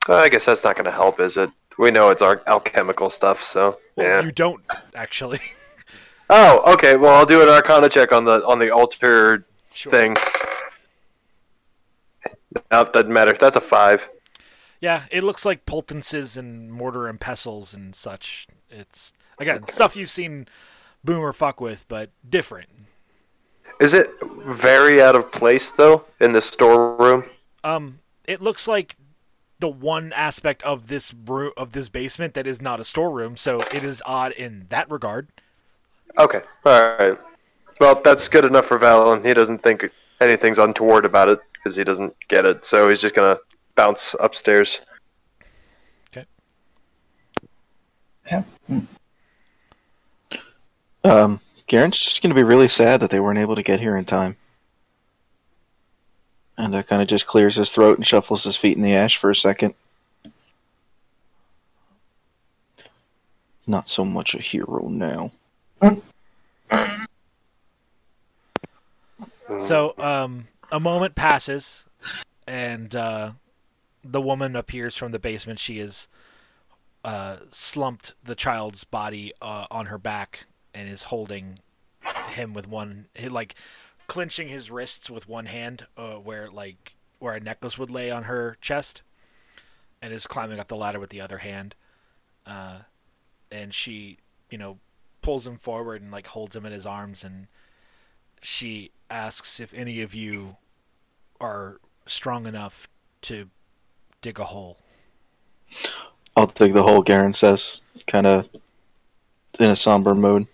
[0.08, 1.52] I guess that's not going to help, is it?
[1.78, 4.22] We know it's our alchemical stuff, so Well, yeah.
[4.22, 4.64] You don't
[4.96, 5.40] actually.
[6.30, 6.96] Oh, okay.
[6.96, 9.92] Well, I'll do an Arcana check on the on the altar Sure.
[9.92, 10.16] thing.
[12.72, 13.34] Nope, doesn't matter.
[13.34, 14.10] That's a five.
[14.80, 18.48] Yeah, it looks like poultices and mortar and pestles and such.
[18.70, 20.48] It's again stuff you've seen
[21.04, 22.70] Boomer fuck with, but different.
[23.80, 24.10] Is it
[24.46, 27.24] very out of place though in the storeroom?
[27.64, 28.96] Um, it looks like
[29.60, 33.62] the one aspect of this room of this basement that is not a storeroom, so
[33.74, 35.28] it is odd in that regard.
[36.18, 36.42] Okay.
[36.66, 37.18] All right.
[37.80, 39.26] Well, that's good enough for Valen.
[39.26, 39.90] He doesn't think
[40.20, 42.64] anything's untoward about it because he doesn't get it.
[42.64, 43.38] So he's just gonna
[43.76, 44.80] bounce upstairs.
[46.10, 46.26] Okay.
[48.32, 48.44] Yeah.
[51.04, 53.96] Um, Garen's just going to be really sad that they weren't able to get here
[53.96, 54.36] in time.
[56.58, 59.16] And uh, kind of just clears his throat and shuffles his feet in the ash
[59.16, 59.74] for a second.
[63.66, 65.32] Not so much a hero now.
[69.62, 71.86] So, um, a moment passes,
[72.48, 73.32] and uh,
[74.04, 75.60] the woman appears from the basement.
[75.60, 76.08] She is
[77.04, 81.60] uh, slumped the child's body uh, on her back and is holding
[82.30, 83.56] him with one, like
[84.08, 88.24] clenching his wrists with one hand, uh, where like where a necklace would lay on
[88.24, 89.02] her chest,
[90.02, 91.76] and is climbing up the ladder with the other hand.
[92.46, 92.80] Uh,
[93.52, 94.18] and she,
[94.50, 94.78] you know,
[95.22, 97.48] pulls him forward and like holds him in his arms, and
[98.42, 100.58] she asks if any of you
[101.40, 102.88] are strong enough
[103.22, 103.50] to
[104.22, 104.78] dig a hole.
[106.36, 108.48] I'll dig the hole, Garen says, kind of
[109.60, 110.48] in a somber mood.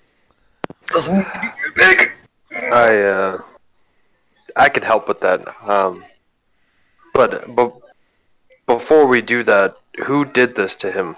[0.88, 1.28] Doesn't
[1.76, 2.12] big.
[2.52, 3.42] I uh,
[4.56, 5.42] I could help with that.
[5.68, 6.04] Um,
[7.14, 7.74] but but
[8.66, 11.16] before we do that, who did this to him?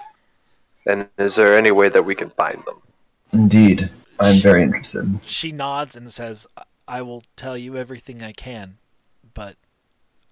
[0.86, 2.80] And is there any way that we can find them?
[3.32, 5.20] Indeed, I'm very interested.
[5.24, 6.46] She nods and says,
[6.88, 8.78] "I will tell you everything I can,
[9.34, 9.56] but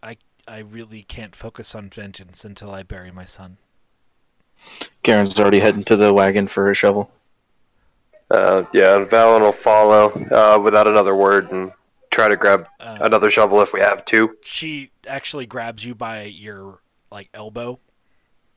[0.03, 3.59] I I really can't focus on vengeance until I bury my son."
[5.03, 7.11] Garen's already heading to the wagon for a shovel.
[8.31, 11.73] Uh, yeah, Valen will follow uh, without another word and
[12.11, 14.37] try to grab Uh, another shovel if we have two.
[14.43, 17.79] she actually grabs you by your like elbow,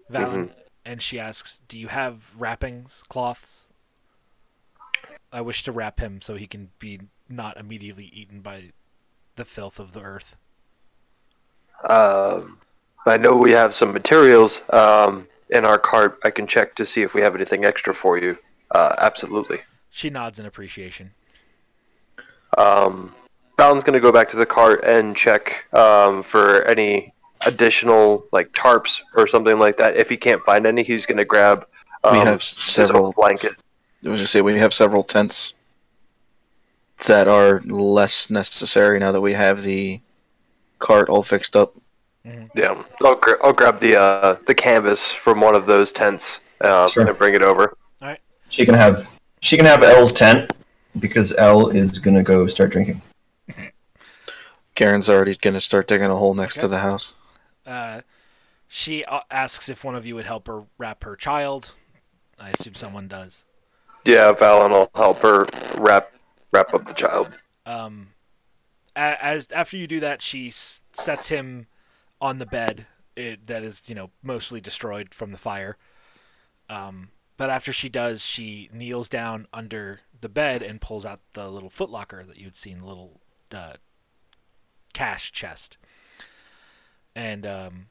[0.09, 0.51] Valen,
[0.85, 3.67] and she asks, "Do you have wrappings, cloths?
[5.31, 8.71] I wish to wrap him so he can be not immediately eaten by
[9.35, 10.35] the filth of the earth."
[11.87, 12.59] Um,
[13.05, 16.19] I know we have some materials um, in our cart.
[16.23, 18.37] I can check to see if we have anything extra for you.
[18.71, 19.59] Uh, absolutely.
[19.89, 21.11] She nods in appreciation.
[22.57, 23.13] Um,
[23.57, 27.13] Valen's going to go back to the cart and check um, for any
[27.45, 29.95] additional like tarps or something like that.
[29.95, 31.65] If he can't find any, he's going to grab
[32.03, 33.07] um, we have his several.
[33.07, 33.53] own blanket.
[34.05, 35.53] I was gonna say we have several tents
[37.05, 40.01] that are less necessary now that we have the
[40.79, 41.75] cart all fixed up.
[42.55, 46.87] Yeah, I'll, gra- I'll grab the uh, the canvas from one of those tents uh,
[46.89, 47.07] Sure.
[47.07, 47.77] and bring it over.
[48.01, 48.19] All right.
[48.49, 48.95] She can have
[49.41, 50.51] she can have L's tent
[50.99, 53.01] because L is gonna go start drinking.
[54.75, 56.63] Garen's already gonna start digging a hole next Okay.
[56.63, 57.13] to the house.
[57.65, 58.01] Uh,
[58.67, 61.73] she uh, asks if one of you would help her wrap her child.
[62.39, 63.45] I assume someone does.
[64.05, 65.45] Yeah, Valen will help her
[65.77, 66.11] wrap
[66.51, 67.29] wrap up the child.
[67.65, 68.09] Um,
[68.95, 71.67] as after you do that, she sets him
[72.19, 75.77] on the bed it, that is, you know, mostly destroyed from the fire.
[76.69, 81.49] Um, but after she does, she kneels down under the bed and pulls out the
[81.49, 83.73] little footlocker that you'd seen, the little uh,
[84.93, 85.77] cash chest,
[87.15, 87.87] and um,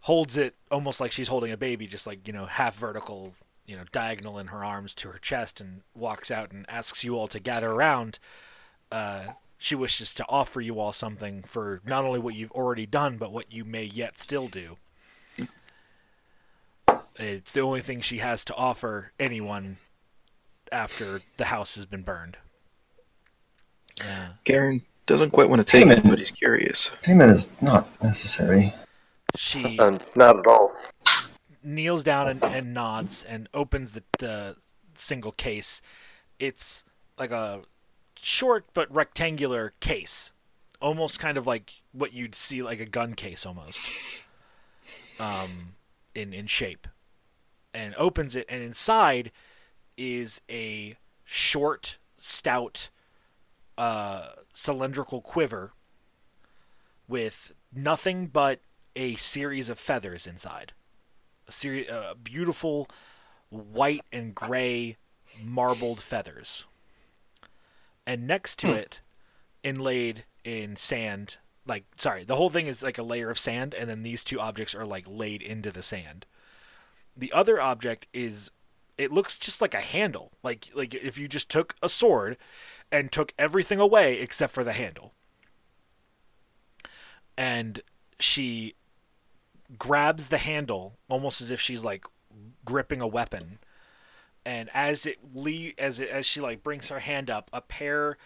[0.00, 3.32] holds it almost like she's holding a baby, just like you know, half vertical,
[3.66, 7.16] you know, diagonal in her arms to her chest, and walks out and asks you
[7.16, 8.18] all to gather around
[8.92, 9.24] uh,
[9.58, 13.32] she wishes to offer you all something for not only what you've already done, but
[13.32, 14.76] what you may yet still do.
[17.18, 19.78] It's the only thing she has to offer anyone
[20.70, 22.36] after the house has been burned.
[23.96, 24.28] Yeah.
[24.44, 26.04] Garen doesn't quite want to take Payment.
[26.04, 26.94] it, but he's curious.
[27.02, 28.74] Payment is not necessary.
[29.34, 30.74] She And not at all.
[31.66, 34.56] Kneels down and, and nods and opens the, the
[34.94, 35.82] single case.
[36.38, 36.84] It's
[37.18, 37.62] like a
[38.16, 40.32] short but rectangular case,
[40.80, 43.80] almost kind of like what you'd see like a gun case almost,
[45.18, 45.74] um,
[46.14, 46.86] in in shape,
[47.74, 49.32] and opens it, and inside
[49.96, 52.90] is a short, stout,
[53.76, 55.72] uh, cylindrical quiver
[57.08, 58.60] with nothing but
[58.94, 60.72] a series of feathers inside
[61.48, 62.88] a series, uh, beautiful
[63.50, 64.96] white and gray
[65.42, 66.66] marbled feathers.
[68.06, 69.00] And next to it,
[69.62, 73.90] inlaid in sand, like sorry, the whole thing is like a layer of sand, and
[73.90, 76.24] then these two objects are like laid into the sand.
[77.16, 78.50] The other object is,
[78.96, 82.36] it looks just like a handle, like like if you just took a sword
[82.92, 85.12] and took everything away except for the handle.
[87.36, 87.82] And
[88.18, 88.74] she
[89.78, 92.04] grabs the handle almost as if she's like
[92.64, 93.58] gripping a weapon.
[94.44, 98.16] And as it le- as it, as she like brings her hand up a pair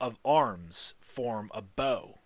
[0.00, 2.18] of arms form a bow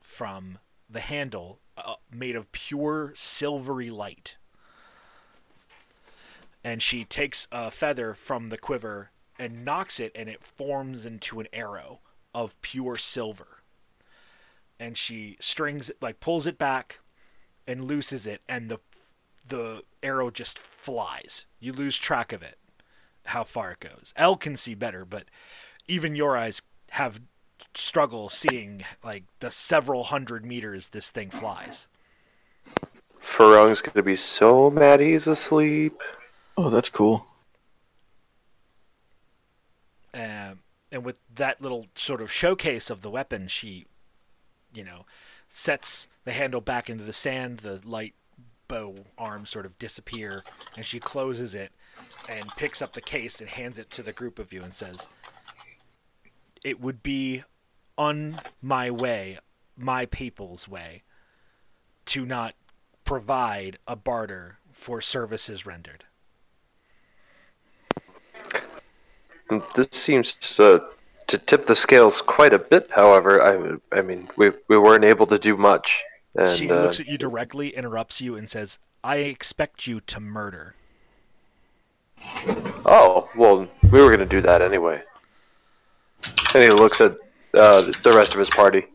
[0.00, 4.36] from the handle uh, made of pure silvery light.
[6.62, 11.40] And she takes a feather from the quiver and nocks it and it forms into
[11.40, 12.00] an arrow
[12.34, 13.62] of pure silver.
[14.78, 16.98] And she strings it like pulls it back
[17.70, 18.80] and looses it and the
[19.46, 21.46] the arrow just flies.
[21.58, 22.58] You lose track of it,
[23.26, 24.12] how far it goes.
[24.16, 25.24] L can see better, but
[25.88, 27.20] even your eyes have
[27.74, 31.88] struggle seeing like the several hundred meters this thing flies.
[33.18, 36.00] Farung's gonna be so mad he's asleep.
[36.56, 37.26] Oh, that's cool.
[40.12, 43.86] Um, and with that little sort of showcase of the weapon, she,
[44.74, 45.04] you know,
[45.50, 47.58] sets the handle back into the sand.
[47.58, 48.14] The light
[48.68, 50.44] bow arms sort of disappear,
[50.76, 51.72] and she closes it.
[52.28, 55.06] and picks up the case and hands it to the group of you and says,
[56.62, 57.44] "It would be
[57.96, 59.38] on my way,
[59.76, 61.02] my people's way,
[62.06, 62.54] to not
[63.04, 66.04] provide a barter for services rendered."
[69.74, 70.94] This seems to,
[71.30, 72.90] to tip the scales quite a bit.
[72.90, 76.02] However, I, I mean, we we weren't able to do much.
[76.34, 80.20] And, she uh, looks at you directly, interrupts you, and says, "I expect you to
[80.20, 80.74] murder."
[82.84, 85.02] oh, well, we were going to do that anyway.
[86.54, 87.12] And he looks at
[87.54, 88.86] uh, the rest of his party.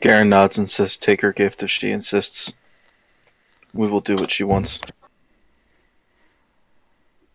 [0.00, 2.52] Garen nods and says, "Take her gift if she insists.
[3.74, 4.80] We will do what she wants."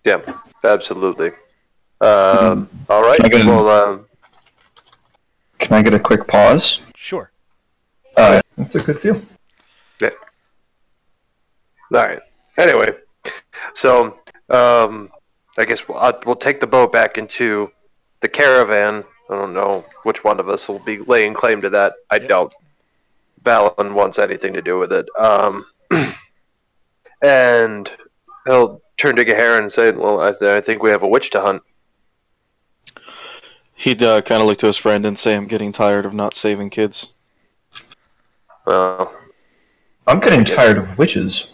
[0.06, 0.22] Yeah,
[0.64, 1.32] absolutely.
[2.02, 3.18] Um, all right.
[3.18, 4.06] Can I get an- Well, um,
[5.60, 6.82] Can I get a quick pause?
[6.96, 7.32] Sure.
[8.18, 9.22] Uh, that's a good feel.
[10.02, 10.10] yeah.
[11.94, 12.20] All right.
[12.58, 12.88] Anyway,
[13.74, 15.10] so um,
[15.58, 17.72] I guess we'll, I'll, we'll take the boat back into
[18.22, 19.04] the caravan.
[19.30, 21.94] I don't know which one of us will be laying claim to that.
[22.12, 22.28] I Yep.
[22.28, 22.54] doubt
[23.44, 25.08] Valen wants anything to do with it.
[25.18, 25.66] Um,
[27.22, 27.92] and
[28.46, 31.32] he'll turn to Gahara and say, "Well, I, th- I think we have a witch
[31.32, 31.62] to hunt."
[33.86, 36.34] He'd uh, kind of look to his friend and say, "I'm getting tired of not
[36.34, 37.10] saving kids."
[38.66, 39.14] Well,
[40.08, 41.52] I'm getting tired of witches.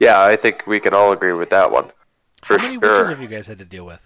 [0.00, 1.90] yeah, I think we can all agree with that one.
[2.40, 2.90] For How many sure.
[2.90, 4.00] witches have you guys had to deal with?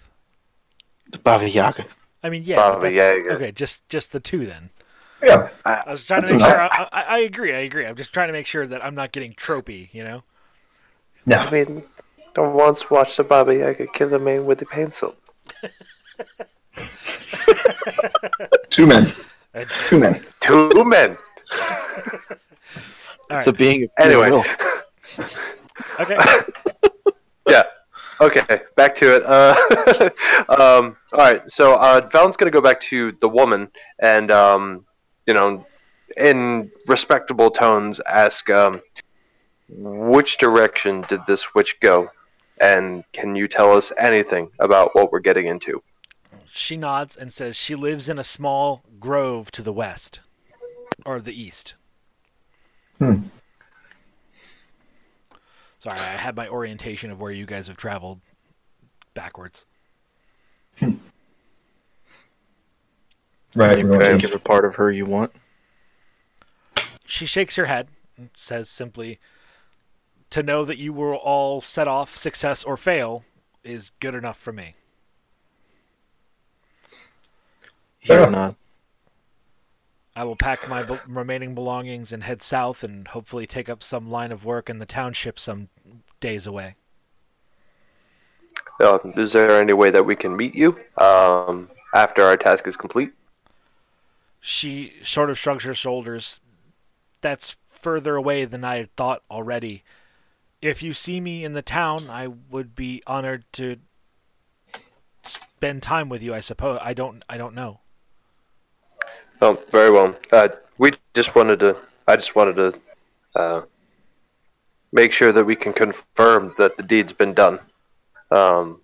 [1.09, 1.85] The Baba Yaga.
[2.21, 3.35] I mean, yeah, but Baba that's- Yaga.
[3.35, 4.71] okay, just just the two then.
[5.23, 5.47] Yeah.
[5.63, 6.63] I was trying to make sure.
[6.63, 7.53] I, I, I agree.
[7.53, 7.85] I agree.
[7.85, 9.87] I'm just trying to make sure that I'm not getting tropey.
[9.93, 10.23] You know.
[11.25, 11.37] No.
[11.37, 11.83] I mean,
[12.35, 15.15] I once watched a Baba Yaga kill a man with a pencil.
[18.69, 19.11] Two men.
[19.55, 20.23] Uh, Two men.
[20.39, 21.11] Two men.
[21.11, 21.17] all
[23.29, 23.47] It's right.
[23.47, 24.29] a being of Anyway.
[24.31, 24.43] will.
[25.99, 26.17] Okay.
[27.47, 27.63] Yeah.
[28.19, 28.41] Okay,
[28.75, 29.23] back to it.
[29.25, 29.55] Uh,
[30.49, 34.85] um, all right, so uh, Valen's going to go back to the woman and, um,
[35.27, 35.65] you know,
[36.17, 38.81] in respectable tones, ask, um,
[39.69, 42.09] which direction did this witch go?
[42.59, 45.83] And can you tell us anything about what we're getting into?
[46.45, 50.21] She nods and says she lives in a small grove to the west
[51.05, 51.75] or the east.
[52.97, 53.23] Hmm.
[55.79, 58.21] Sorry, I had my orientation of where you guys have traveled
[59.13, 59.65] backwards.
[63.55, 63.79] Right.
[63.79, 65.31] Any we're particular part of her you want?
[67.05, 69.19] She shakes her head and says simply,
[70.31, 73.23] "To know that you will all set off success or fail
[73.63, 74.75] is good enough for me."
[77.99, 78.31] Here or enough.
[78.31, 78.55] not?
[80.15, 84.09] I will pack my be- remaining belongings and head south and hopefully take up some
[84.09, 85.69] line of work in the township some
[86.19, 86.75] days away.
[88.79, 92.75] Uh, is there any way that we can meet you um, after our task is
[92.75, 93.11] complete?
[94.39, 96.41] She sort of shrugs her shoulders.
[97.21, 99.83] That's further away than I had thought already.
[100.61, 103.77] If you see me in the town, I would be honored to
[105.23, 106.79] spend time with you, I suppose.
[106.81, 107.79] I don't I don't know.
[109.41, 110.15] Oh, very well.
[110.31, 111.77] Uh, we just wanted to.
[112.07, 112.79] I just wanted to
[113.35, 113.61] uh,
[114.91, 117.59] make sure that we can confirm that the deed's been done,
[118.31, 118.81] um,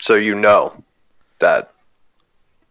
[0.00, 0.84] so you know
[1.40, 1.72] that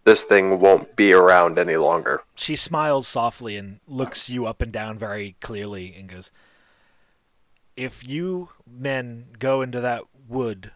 [0.06, 2.24] this thing won't be around any longer.
[2.36, 6.32] She smiles softly and looks you up and down very clearly and goes,
[7.78, 10.72] If you men go into that wood,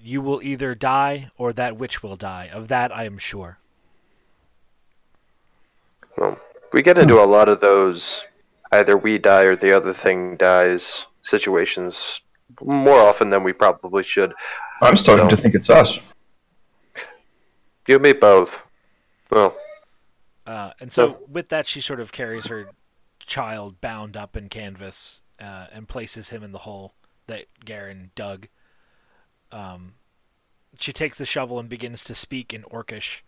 [0.00, 2.48] you will either die or that witch will die.
[2.52, 3.58] Of that I am sure.
[6.16, 6.38] Well,
[6.72, 8.24] we get into a lot of those
[8.72, 12.20] either we die or the other thing dies situations
[12.62, 14.32] more often than we probably should.
[14.80, 15.30] I'm starting No.
[15.30, 16.00] to think it's us.
[17.86, 18.70] You me both.
[19.30, 19.56] Well,
[20.46, 22.70] Uh, and so, with that, she sort of carries her
[23.20, 26.92] child bound up in canvas uh, and places him in the hole
[27.26, 28.48] that Garen dug.
[29.52, 29.94] Um,
[30.78, 33.22] she takes the shovel and begins to speak in Orcish,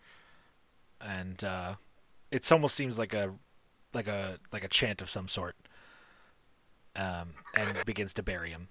[1.01, 1.75] and uh,
[2.31, 3.33] it almost seems like a
[3.95, 5.57] like a like a chant of some sort.
[6.97, 8.69] Um, and begins to bury him.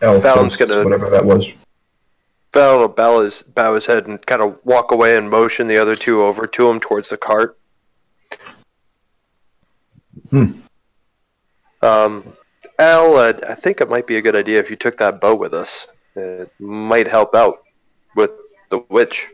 [0.00, 1.52] Elf Valen's gonna- whatever that was.
[2.54, 5.76] Val will bow his, bow his head and kind of walk away and motion the
[5.76, 7.58] other two over to him towards the cart.
[10.30, 10.52] Hmm.
[11.84, 12.32] Um,
[12.78, 15.34] Al, uh, I think it might be a good idea if you took that bow
[15.34, 15.86] with us.
[16.16, 17.62] It might help out
[18.16, 18.30] with
[18.70, 19.28] the witch.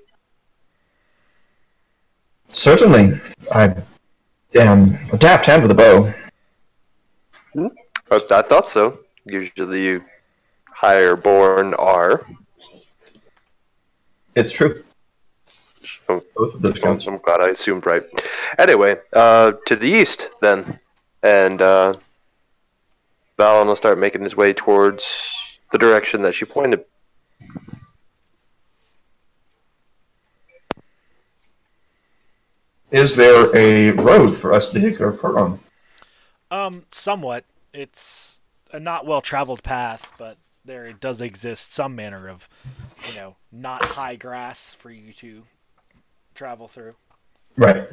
[2.48, 3.12] Certainly.
[3.52, 3.76] I
[4.56, 6.12] am a daft hand with a bow.
[8.10, 8.98] I, I thought so.
[9.24, 10.04] Usually, you
[10.72, 12.26] higher born are.
[14.34, 14.82] It's true.
[16.08, 17.06] Oh, Both of those counts.
[17.06, 18.02] I'm glad I assumed right.
[18.58, 20.80] Anyway, uh, to the east then,
[21.22, 21.94] and uh,
[23.40, 25.34] Valen will start making his way towards
[25.72, 26.84] the direction that she pointed.
[32.90, 35.60] Is there a road for us to take our cart on?
[36.50, 37.44] Um, somewhat.
[37.72, 38.40] It's
[38.72, 42.46] a not well traveled path, but there does exist some manner of,
[43.08, 45.44] you know, not high grass for you to
[46.34, 46.94] travel through.
[47.56, 47.88] Right.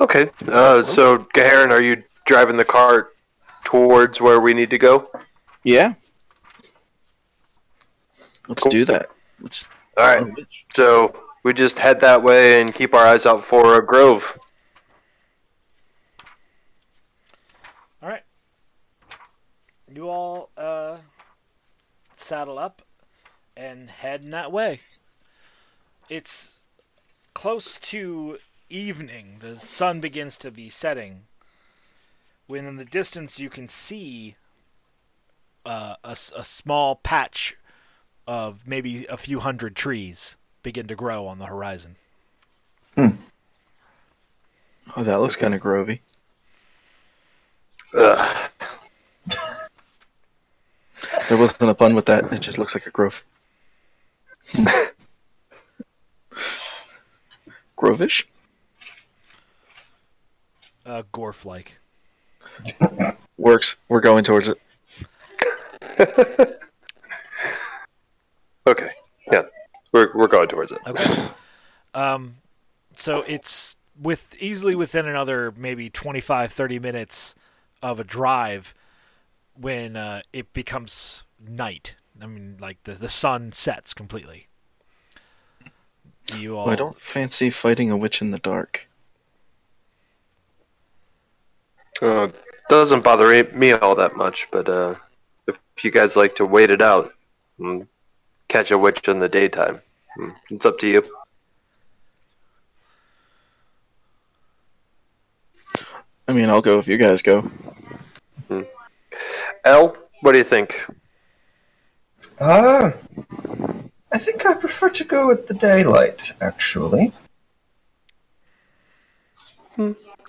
[0.00, 3.16] Okay, uh, so Gaharin, are you driving the cart
[3.64, 5.10] towards where we need to go?
[5.64, 5.94] Yeah.
[8.48, 8.70] Let's Cool.
[8.70, 9.10] do that.
[9.40, 9.66] Let's.
[9.96, 10.32] All right,
[10.72, 14.38] so we just head that way and keep our eyes out for a grove.
[18.00, 18.22] All right.
[19.92, 20.98] You all uh,
[22.14, 22.82] saddle up
[23.56, 24.80] and head in that way.
[26.08, 26.60] It's
[27.34, 28.38] close to
[28.70, 29.36] evening.
[29.40, 31.22] The sun begins to be setting.
[32.46, 34.36] When in the distance you can see
[35.66, 37.56] uh, a, s- a small patch
[38.26, 41.96] of maybe a few hundred trees begin to grow on the horizon.
[42.96, 43.12] Oh,
[44.96, 46.00] that looks kind of grovy.
[47.94, 48.50] Ugh.
[51.28, 52.32] There wasn't a pun with that.
[52.32, 53.22] It just looks like a grove.
[57.76, 58.24] Grovish?
[60.88, 61.78] Uh, Gorf like.
[63.38, 63.76] Works.
[63.88, 64.60] We're going towards it.
[68.68, 68.90] Okay,
[69.32, 69.42] yeah,
[69.92, 70.78] we're we're going towards it.
[70.86, 71.28] Okay.
[71.94, 72.36] Um,
[72.92, 77.34] so it's with easily within another maybe 25, 30 minutes
[77.80, 78.74] of a drive
[79.58, 81.94] when uh, it becomes night.
[82.20, 84.48] I mean, like the, the sun sets completely.
[86.36, 86.66] You all.
[86.66, 88.86] Well, I don't fancy fighting a witch in the dark.
[92.00, 92.28] Uh,
[92.68, 94.94] doesn't bother me- me all that much, but uh,
[95.46, 97.12] if you guys like to wait it out
[97.58, 97.88] and
[98.48, 99.80] catch a witch in the daytime,
[100.18, 101.02] mm, it's up to you.
[106.28, 107.50] I mean, I'll go if you guys go.
[109.64, 110.84] L, what do you think?
[112.40, 112.92] Ah,
[114.12, 117.12] I think I prefer to go with the daylight, actually.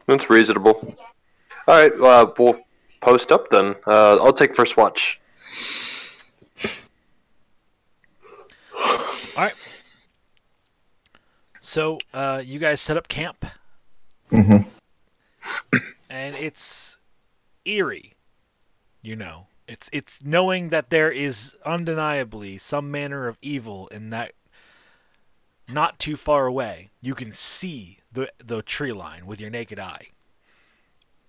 [0.07, 0.95] That's reasonable.
[1.69, 2.59] All right, uh, we'll
[2.99, 3.75] post up then.
[3.85, 5.21] Uh, I'll take first watch.
[9.37, 9.53] All right.
[11.59, 13.45] So uh, you guys set up camp,
[14.31, 15.77] Mm-hmm.
[16.09, 16.97] and it's
[17.65, 18.15] eerie.
[19.03, 24.31] You know, it's it's knowing that there is undeniably some manner of evil in that.
[25.71, 30.07] Not too far away, you can see the the tree line with your naked eye.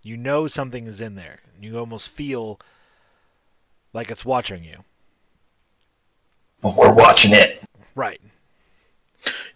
[0.03, 1.41] You know something is in there.
[1.61, 2.59] You almost feel
[3.93, 4.85] like it's watching you.
[6.63, 7.63] But we're watching it.
[7.95, 8.21] Right.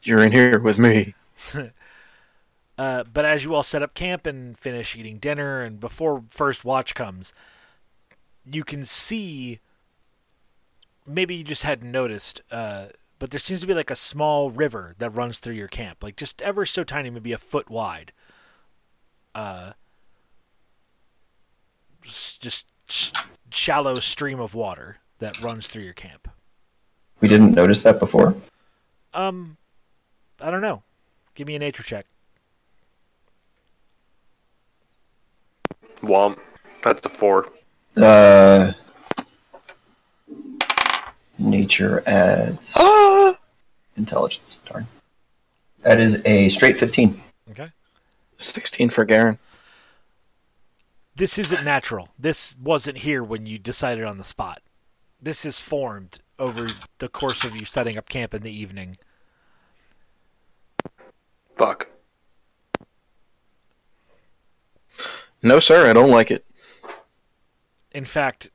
[0.03, 1.15] You're in here with me.
[2.77, 6.65] Uh, but as you all set up camp and finish eating dinner, and before first
[6.65, 7.33] watch comes,
[8.45, 9.61] you can see.
[11.07, 12.87] Maybe you just hadn't noticed, uh,
[13.21, 16.17] but there seems to be like a small river that runs through your camp, like
[16.17, 18.11] just ever so tiny, maybe a foot wide.
[19.37, 19.75] Uh, s-
[22.05, 22.67] just
[23.51, 26.29] shallow stream of water that runs through your camp.
[27.21, 28.35] We didn't notice that before.
[29.15, 29.57] Um,
[30.41, 30.83] I don't know.
[31.35, 32.07] Give me a nature check.
[36.03, 36.39] Womp.
[36.83, 37.51] That's a four.
[37.97, 38.73] Uh,
[41.39, 43.37] nature adds Ah!
[43.97, 44.61] intelligence.
[44.67, 44.87] Darn.
[45.83, 47.19] That is a straight 15.
[47.53, 47.69] Okay.
[48.39, 49.39] 16 for Garen.
[51.17, 52.09] This isn't natural.
[52.19, 54.63] This wasn't here when you decided on the spot.
[55.21, 58.97] This is formed over the course of you setting up camp in the evening.
[61.57, 61.89] Fuck.
[65.43, 66.45] No, sir, I don't like it.
[67.93, 68.51] In fact,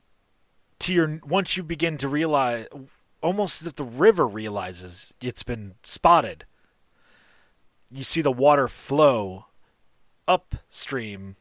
[0.80, 2.66] to your once you begin to realize
[3.22, 6.44] almost as if the river realizes it's been spotted.
[7.90, 9.46] You see the water flow
[10.28, 11.36] upstream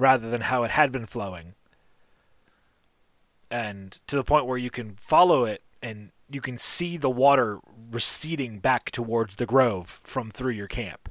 [0.00, 1.54] rather than how it had been flowing.
[3.50, 7.58] And to the point where you can follow it and you can see the water
[7.90, 11.10] receding back towards the grove from through your camp.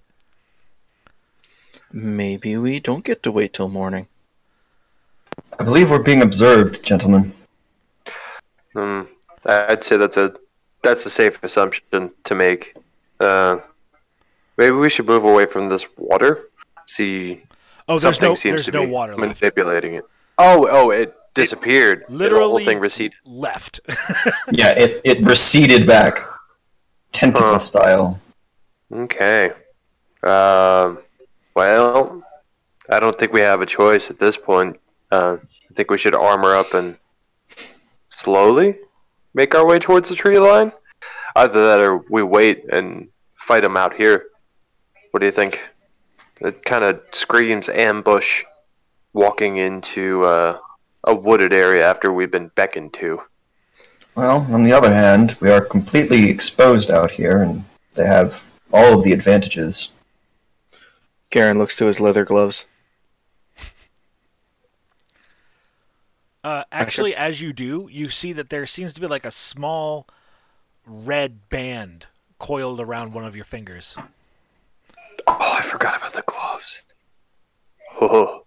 [1.91, 4.07] Maybe we don't get to wait till morning.
[5.59, 7.33] I believe we're being observed, gentlemen.
[8.73, 9.01] Hmm.
[9.45, 10.35] I'd say that's a
[10.81, 12.75] that's a safe assumption to make.
[13.19, 13.59] Uh,
[14.57, 16.39] maybe we should move away from this water.
[16.85, 17.43] See,
[17.89, 19.41] Oh, there's something no seems there's to no be water left.
[19.41, 20.05] manipulating it.
[20.37, 22.05] Oh, oh, it disappeared.
[22.07, 23.17] the Literally whole thing receded.
[23.25, 23.79] left.
[24.51, 26.19] Yeah, it, it receded back,
[27.11, 27.57] tentacle Huh.
[27.57, 28.21] style.
[28.93, 29.51] Okay.
[30.23, 30.99] Um.
[31.55, 32.23] Well,
[32.89, 34.79] I don't think we have a choice at this point.
[35.11, 36.95] Uh, I think we should armor up and
[38.09, 38.75] slowly
[39.33, 40.71] make our way towards the tree line.
[41.35, 44.25] Either that, or we wait and fight them out here.
[45.11, 45.59] What do you think?
[46.41, 48.43] It kind of screams ambush,
[49.13, 50.59] walking into uh,
[51.03, 53.21] a wooded area after we've been beckoned to.
[54.15, 57.63] Well, on the other hand, we are completely exposed out here, and
[57.95, 59.89] they have all of the advantages.
[61.29, 62.65] Garen looks to his leather gloves.
[66.43, 70.07] Uh, actually, as you do, you see that there seems to be like a small
[70.85, 72.07] red band
[72.39, 73.97] coiled around one of your fingers.
[75.27, 76.83] Oh, I forgot about the gloves.
[78.01, 78.43] Oh,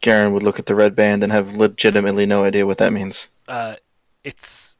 [0.00, 3.28] Garen would look at the red band and have legitimately no idea what that means.
[3.46, 3.76] Uh,
[4.24, 4.76] it's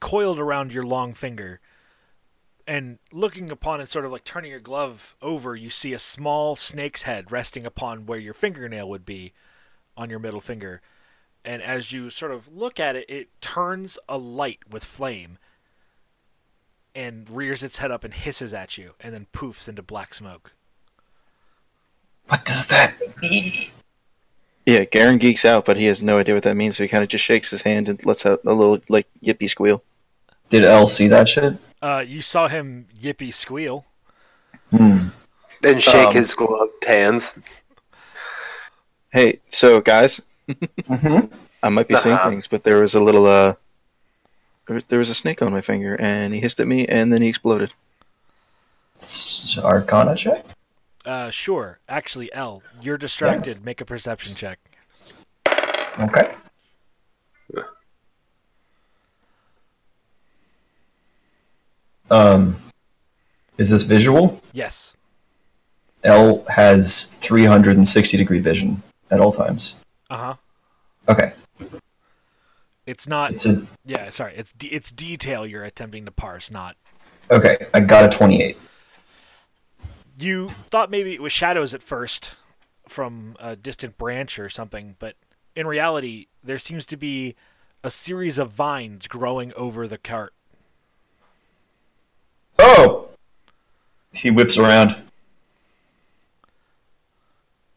[0.00, 1.60] coiled around your long finger,
[2.66, 6.54] and looking upon it, sort of like turning your glove over, you see a small
[6.54, 9.32] snake's head resting upon where your fingernail would be
[9.96, 10.82] on your middle finger.
[11.44, 15.38] And as you sort of look at it, it turns a light with flame
[16.98, 20.52] and rears its head up and hisses at you, and then poofs into black smoke.
[22.26, 23.70] What does that mean?
[24.66, 27.02] Yeah, Garen geeks out, but he has no idea what that means, so he kind
[27.02, 29.82] of just shakes his hand and lets out a little, like, yippee squeal.
[30.50, 31.54] Did L see that shit?
[31.80, 33.84] Uh, you saw him yippee squeal.
[34.70, 35.08] Hmm.
[35.62, 37.38] and shake Um, his gloved hands.
[39.10, 41.32] Hey, so, guys, Mm-hmm.
[41.62, 42.30] I might be seeing Uh-huh.
[42.30, 43.54] things, but there was a little, uh,
[44.68, 47.10] there was, there was a snake on my finger, and he hissed at me, and
[47.10, 47.72] then he exploded.
[49.58, 50.44] Arcana check?
[51.06, 51.78] Uh, sure.
[51.88, 53.64] Actually, L, you're distracted.
[53.64, 54.58] Make a perception check.
[55.98, 56.34] Okay.
[62.10, 62.56] Um,
[63.56, 64.42] is this visual?
[64.52, 64.96] Yes.
[66.04, 69.74] L has 360 degree vision at all times.
[70.10, 70.34] Uh huh.
[71.08, 71.32] Okay.
[72.88, 73.32] It's not.
[73.32, 74.32] It's a Yeah, sorry.
[74.34, 76.74] It's de- it's detail you're attempting to parse, not.
[77.30, 77.66] okay.
[77.74, 78.56] I got a 28.
[80.16, 82.30] You thought maybe it was shadows at first
[82.88, 85.16] from a distant branch or something, but
[85.54, 87.34] in reality, there seems to be
[87.84, 90.32] a series of vines growing over the cart.
[92.58, 93.10] Oh!
[94.14, 94.96] He whips around.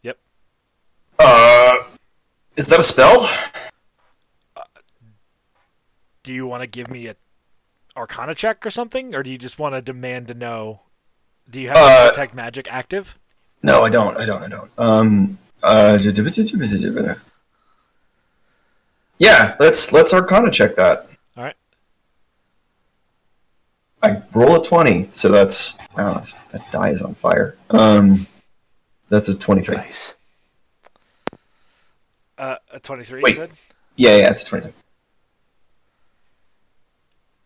[0.03, 0.17] Yep.
[1.19, 1.83] Uh,
[2.55, 3.29] is that a spell?
[6.23, 7.15] Do you want to give me a
[7.95, 10.81] Arcana check or something, or do you just want to demand to know?
[11.49, 13.17] Do you have Uh, detect magic active?
[13.63, 14.17] No, I don't.
[14.17, 14.43] I don't.
[14.43, 14.71] I don't.
[14.77, 15.37] Um.
[15.63, 15.97] Uh.
[19.19, 19.55] Yeah.
[19.59, 21.07] Let's let's Arcana check that.
[21.37, 21.55] All right.
[24.01, 26.13] I roll a 20, so that's wow.
[26.13, 27.55] That's, that die is on fire.
[27.69, 28.27] Um.
[29.09, 29.75] That's a 23.
[29.75, 30.13] Nice.
[32.37, 33.21] Uh, a twenty-three.
[33.21, 33.31] Wait.
[33.31, 33.51] You said.
[33.97, 34.17] Yeah.
[34.17, 34.29] Yeah.
[34.31, 34.73] It's a 23.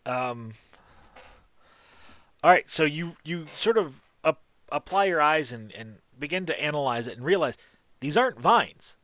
[0.06, 0.54] Um.
[2.44, 4.40] All right, so you you sort of up,
[4.70, 7.58] apply your eyes and and begin to analyze it and realize
[8.00, 8.96] these aren't vines.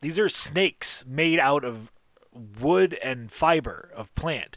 [0.00, 1.92] These are snakes made out of
[2.60, 4.56] wood and fiber of plant,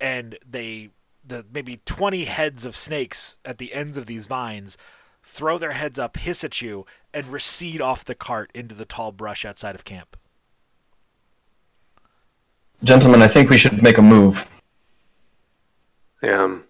[0.00, 0.90] and they
[1.22, 4.78] the maybe twenty heads of snakes at the ends of these vines
[5.22, 9.12] throw their heads up, hiss at you, and recede off the cart into the tall
[9.12, 10.16] brush outside of camp.
[12.82, 14.57] Gentlemen, I think we should make a move.
[16.22, 16.42] Yeah.
[16.42, 16.64] um,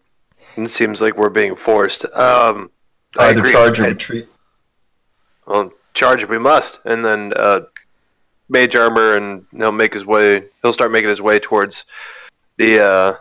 [0.57, 2.05] It seems like we're being forced.
[2.07, 2.71] Um,
[3.19, 3.53] I Either agree.
[3.53, 4.29] charge or I- retreat.
[5.47, 7.61] Well, charge if we must, and then uh,
[8.51, 10.45] mage armor, and he'll make his way.
[10.63, 11.87] He'll start making his way towards
[12.59, 13.15] the uh,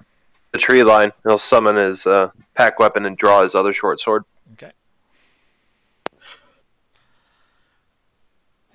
[0.51, 1.13] the tree line.
[1.23, 4.23] He'll summon his uh, pact weapon and draw his other short sword.
[4.53, 4.71] Okay.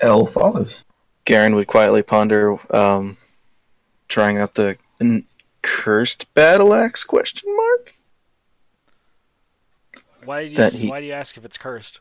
[0.00, 0.84] L follows.
[1.24, 3.16] Garen would quietly ponder, um,
[4.08, 5.24] trying out the n-
[5.62, 7.04] cursed battle axe?
[7.04, 7.94] Question mark.
[10.24, 12.00] Why do you That he- why do you ask if it's cursed?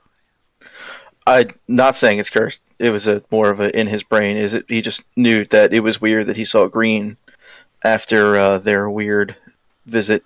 [1.25, 2.61] I not saying it's cursed.
[2.79, 4.37] It was a more of a in his brain.
[4.37, 4.65] Is it?
[4.67, 7.17] He just knew that it was weird that he saw green
[7.83, 9.35] after uh, their weird
[9.85, 10.23] visit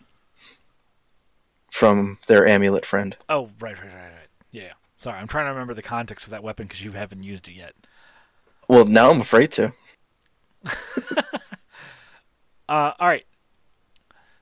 [1.71, 3.15] from their amulet friend.
[3.29, 4.29] Oh, right, right, right, right.
[4.51, 4.73] Yeah.
[4.97, 7.53] Sorry, I'm trying to remember the context of that weapon because you haven't used it
[7.53, 7.73] yet.
[8.67, 9.73] Well, now I'm afraid to.
[12.67, 13.25] Uh, all right.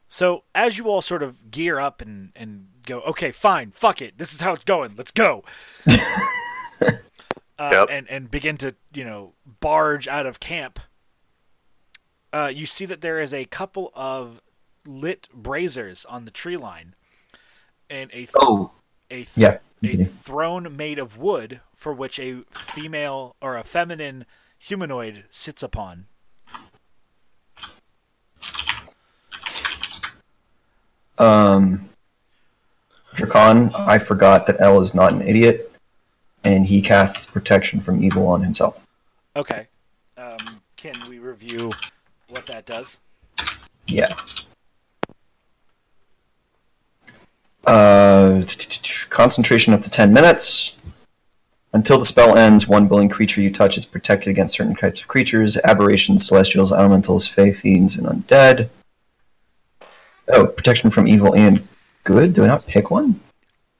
[0.08, 4.18] So as you all sort of gear up and, and go, okay, fine, fuck it,
[4.18, 5.44] this is how it's going, let's go.
[7.58, 7.88] uh, Yep.
[7.90, 10.80] and, and begin to, you know, barge out of camp.
[12.32, 14.42] Uh, you see that there is a couple of
[14.86, 16.96] lit braziers on the tree line,
[17.90, 18.72] and a th- Oh,
[19.12, 19.58] a th- yeah.
[19.84, 24.26] a throne made of wood for which a female or a feminine
[24.58, 26.08] humanoid sits upon.
[31.24, 31.90] Um,
[33.16, 35.72] Drakon, I forgot that L is not an idiot,
[36.44, 38.86] and he casts protection from evil on himself.
[39.36, 39.68] Okay.
[40.18, 41.72] Um, can we review
[42.28, 42.98] what that does?
[43.88, 44.14] Yeah.
[47.66, 48.42] Uh,
[49.10, 50.76] concentration up to 10 minutes.
[51.72, 55.08] Until the spell ends, one willing creature you touch is protected against certain types of
[55.08, 58.70] creatures aberrations, celestials, elementals, fey, fiends, and undead.
[60.30, 61.68] Oh, protection from evil and
[62.04, 62.34] good?
[62.34, 63.20] Do I not pick one?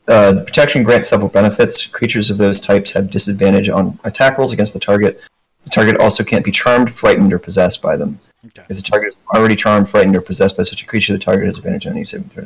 [0.08, 1.86] Uh, the protection grants several benefits.
[1.86, 5.22] Creatures of those types have disadvantage on attack rolls against the target.
[5.64, 8.20] The target also can't be charmed, frightened, or possessed by them.
[8.48, 8.64] Okay.
[8.68, 11.46] If the target is already charmed, frightened, or possessed by such a creature, the target
[11.46, 12.46] has advantage on any saving throw.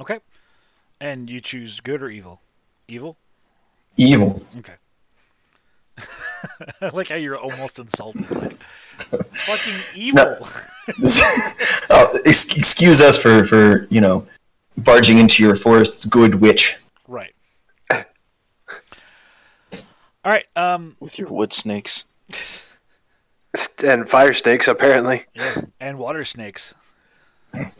[0.00, 0.18] Okay.
[1.00, 2.40] And you choose good or evil?
[2.88, 3.16] Evil?
[3.96, 4.42] Evil.
[4.58, 4.74] Okay.
[6.80, 8.30] I like how you're almost insulted.
[8.30, 8.58] Like,
[9.32, 10.48] fucking evil.
[11.90, 14.26] oh, ex- excuse us for, for you know
[14.78, 16.76] barging into your forest's good witch.
[17.08, 17.34] Right.
[17.90, 18.02] All
[20.24, 20.46] right.
[20.56, 20.96] Um.
[21.00, 22.04] With your wood snakes.
[23.82, 25.24] And fire snakes, apparently.
[25.34, 25.62] Yeah.
[25.80, 26.74] And water snakes.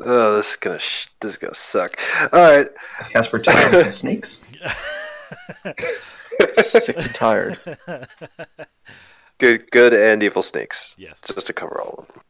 [0.00, 2.00] Oh, this is gonna sh- this is gonna suck.
[2.32, 2.68] All right.
[3.10, 4.42] Cast protection from snakes.
[6.52, 7.58] Sick and tired.
[9.38, 11.20] Good, good and evil snakes, Yes.
[11.26, 12.22] just to cover all of them.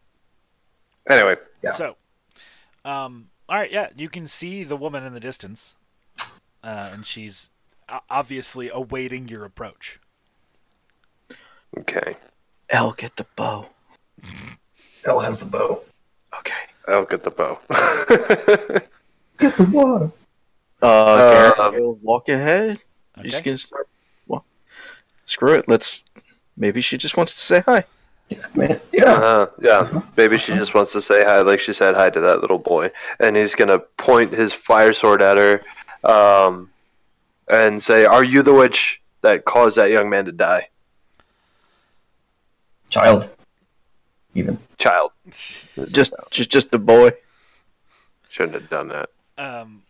[1.08, 1.70] Anyway, Yeah.
[1.72, 1.96] So,
[2.84, 3.28] um.
[3.48, 3.70] All right.
[3.70, 3.90] Yeah.
[3.96, 5.76] You can see the woman in the distance,
[6.64, 7.50] uh, and she's
[8.10, 10.00] obviously awaiting your approach.
[11.78, 12.16] okay.
[12.70, 13.66] L, get the bow.
[15.06, 15.82] L has the bow.
[16.40, 16.54] Okay.
[16.88, 17.60] I'll get the bow.
[19.38, 20.10] Get the water.
[20.82, 22.80] Uh, Garrett, Um, walk ahead.
[23.16, 23.86] You're just gonna start.
[25.26, 25.68] Well, screw it.
[25.68, 26.04] Let's.
[26.56, 27.84] Maybe she just wants to say hi.
[28.28, 28.80] Yeah, man.
[28.92, 29.12] Yeah.
[29.12, 32.40] uh, yeah, maybe she just wants to say hi, like she said hi to that
[32.40, 35.62] little boy, and he's gonna point his fire sword at her,
[36.02, 36.70] um,
[37.46, 40.70] and say, "Are you the witch that caused that young man to die,
[42.90, 43.28] Child.
[44.34, 44.58] Even.
[44.78, 45.12] child?"
[45.92, 47.12] Just, just, just a boy.
[48.30, 49.08] Shouldn't have done that.
[49.38, 49.82] um,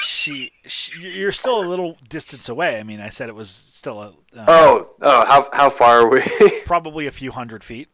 [0.00, 2.78] she, she, you're still a little distance away.
[2.78, 6.08] I mean, I said it was still a, uh, Oh, oh, how how far are
[6.08, 6.22] we?
[6.66, 7.88] probably a few hundred feet.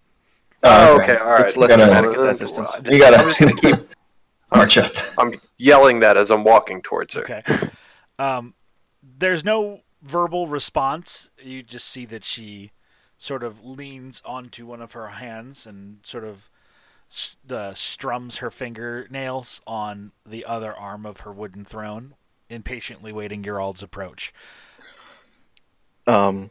[0.62, 1.40] oh, okay, all right.
[1.40, 2.80] Let's let gotta- dramatic at that distance.
[2.90, 3.74] You gotta I'm just gonna keep.
[4.54, 4.92] march up.
[5.18, 7.22] I'm yelling that as I'm walking towards her.
[7.22, 7.42] Okay.
[8.18, 8.54] Um,
[9.02, 11.30] there's no verbal response.
[11.42, 12.70] You just see that she
[13.18, 16.50] sort of leans onto one of her hands and sort of s-
[17.50, 22.14] uh, strums her fingernails on the other arm of her wooden throne,
[22.48, 24.32] impatiently waiting your all's approach.
[26.06, 26.50] Um,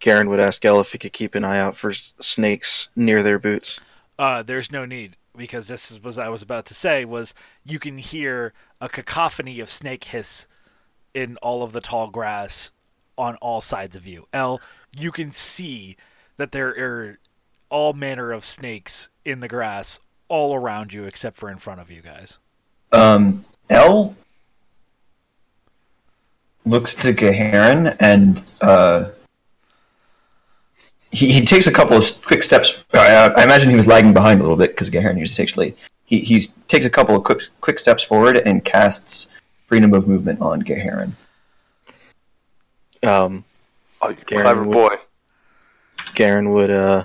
[0.00, 3.38] Garen would ask Elle if he could keep an eye out for snakes near their
[3.38, 3.80] boots.
[4.18, 7.34] Uh, there's no need because this is what I was about to say was
[7.64, 10.46] you can hear a cacophony of snake hiss
[11.14, 12.72] in all of the tall grass
[13.16, 14.26] on all sides of you.
[14.32, 14.60] L,
[14.96, 15.96] you can see
[16.36, 17.18] that there are
[17.70, 21.90] all manner of snakes in the grass all around you except for in front of
[21.90, 22.38] you guys.
[22.92, 24.16] Um, L
[26.64, 29.10] looks to Gaharin and uh,
[31.12, 32.84] he, he takes a couple of quick steps.
[32.92, 35.74] I, I imagine he was lagging behind a little bit because Gaharin usually takes lead.
[36.04, 39.28] He he takes a couple of quick quick steps forward and casts
[39.66, 41.12] freedom of movement on Gaharin.
[43.02, 43.44] Um,
[44.00, 44.96] Oh, you Garen clever would- boy.
[46.14, 47.04] Garen would uh,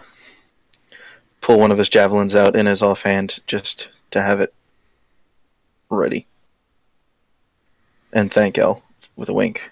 [1.44, 4.54] pull one of his javelins out in his offhand just to have it
[5.90, 6.26] ready.
[8.14, 8.82] And thank El
[9.18, 9.70] with a wink.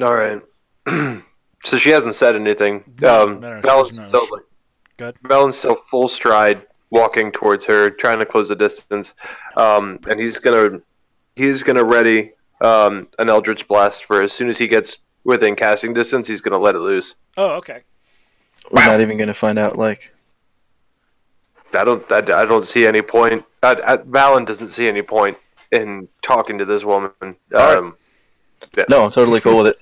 [0.00, 0.40] All right.
[1.64, 2.84] so she hasn't said anything.
[3.00, 4.42] No, um, no, no, Mel's she's not- still like,
[4.98, 5.16] Good.
[5.28, 9.12] Melon's still full stride, walking towards her, trying to close the distance.
[9.58, 10.80] Um, and he's gonna
[11.34, 15.92] he's gonna ready um, an Eldritch Blast for as soon as he gets within casting
[15.92, 16.26] distance.
[16.28, 17.14] He's gonna let it loose.
[17.36, 17.82] Oh, okay.
[18.70, 19.76] we're not even going to find out.
[19.76, 20.12] Like,
[21.74, 22.10] I don't.
[22.10, 23.44] I, I don't see any point.
[23.62, 25.36] I, I, Valen doesn't see any point
[25.72, 27.10] in talking to this woman.
[27.20, 27.34] right.
[27.76, 27.96] Um,
[28.88, 29.80] no, I'm totally cool with it.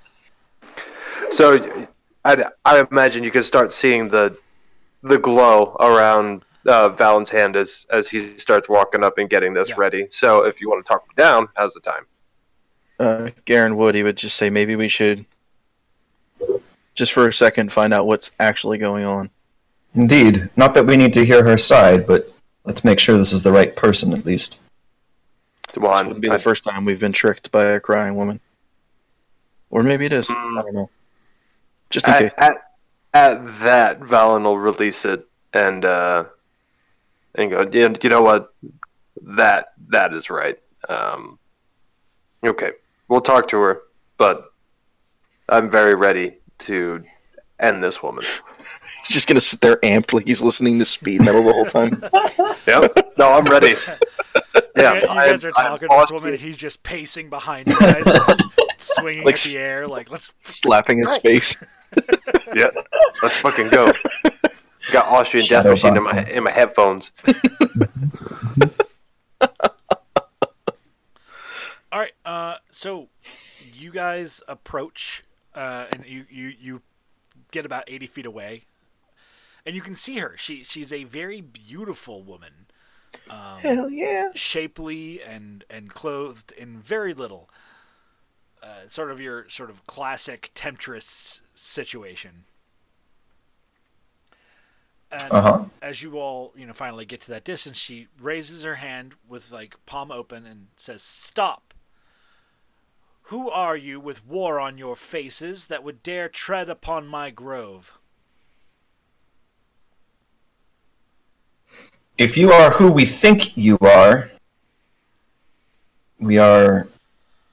[1.31, 1.87] So,
[2.25, 4.37] I, I imagine you could start seeing the
[5.03, 9.69] the glow around uh, Valen's hand as as he starts walking up and getting this
[9.69, 9.75] Yeah.
[9.79, 10.07] ready.
[10.11, 12.07] So, if you want to talk him down, how's the time?
[12.99, 15.27] Uh, Garen would he would just say maybe we should
[16.95, 19.31] just for a second find out what's actually going on.
[19.95, 20.49] Indeed.
[20.57, 22.33] Not that we need to hear her side, but
[22.65, 24.61] let's make sure this is the right person at least.
[25.77, 28.15] Well, This I'm- wouldn't be I- the first time we've been tricked by a crying
[28.15, 28.41] woman,
[29.71, 30.29] or maybe it is.
[30.29, 30.59] Mm.
[30.59, 30.91] I don't know.
[31.91, 32.33] Just in at, case.
[32.39, 32.53] at,
[33.13, 36.25] at that, Valen will release it and uh,
[37.35, 37.69] and go.
[37.73, 38.53] "Yeah, You know what?
[39.23, 40.59] That that is right.
[40.89, 41.39] Um,
[42.47, 42.73] okay,
[43.09, 43.83] we'll talk to her,
[44.17, 44.53] but
[45.49, 47.03] I'm very ready to
[47.61, 48.25] end this woman.
[49.07, 52.03] He's just gonna sit there amped like he's listening to speed metal the whole time.
[52.67, 53.13] Yep.
[53.19, 53.75] No, I'm ready.
[54.77, 57.29] Yeah, you, you I'm- guys are I'm talking to this woman, and he's just pacing
[57.31, 58.05] behind you guys,
[58.79, 60.33] swinging Like at the air, like let's.
[60.41, 61.57] slapping his face.
[62.55, 62.71] Yeah,
[63.23, 63.93] let's fucking go.
[64.93, 67.13] Got Austrian Death Machine in my in my headphones.
[71.93, 72.13] All right.
[72.25, 73.09] Uh, so
[73.75, 75.23] you guys approach,
[75.55, 76.83] uh, and you, you you
[77.53, 78.65] get about eighty feet away,
[79.67, 80.37] and you can see her.
[80.39, 82.67] She she's a very beautiful woman,
[83.31, 84.35] um, Hell yeah!
[84.35, 87.51] shapely and and clothed in very little.
[88.63, 92.47] Uh, sort of your sort of classic temptress situation.
[95.11, 95.65] And Uh huh.
[95.83, 99.51] as you all, you know, finally get to that distance, she raises her hand with
[99.53, 101.74] like palm open and says, "Stop.
[103.29, 107.99] Who are you with war on your faces that would dare tread upon my grove?"
[112.17, 114.31] If you are who we think you are,
[116.21, 116.87] we are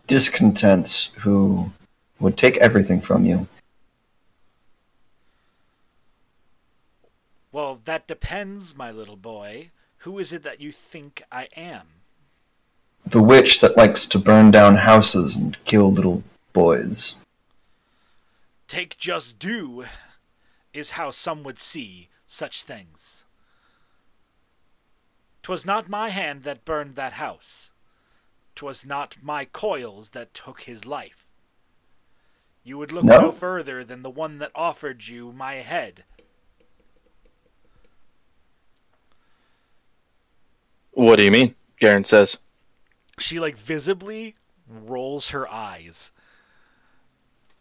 [0.05, 1.71] discontents who
[2.19, 3.47] would take everything from you.
[7.51, 9.71] Well, that depends, my little boy.
[9.99, 12.00] Who is it that you think I am?
[13.05, 16.23] The witch that likes to burn down houses and kill little
[16.53, 17.15] boys.
[18.67, 19.85] Take just due
[20.73, 23.25] is how some would see such things.
[25.43, 27.71] 'Twas not my hand that burned that house.
[28.55, 31.25] 'Twas not my coils that took his life.
[32.63, 33.19] You would look No.
[33.19, 36.03] no further than the one that offered you my head.
[40.91, 41.55] What do you mean?
[41.79, 42.37] Garen says.
[43.19, 44.35] She like visibly
[44.67, 46.11] rolls her eyes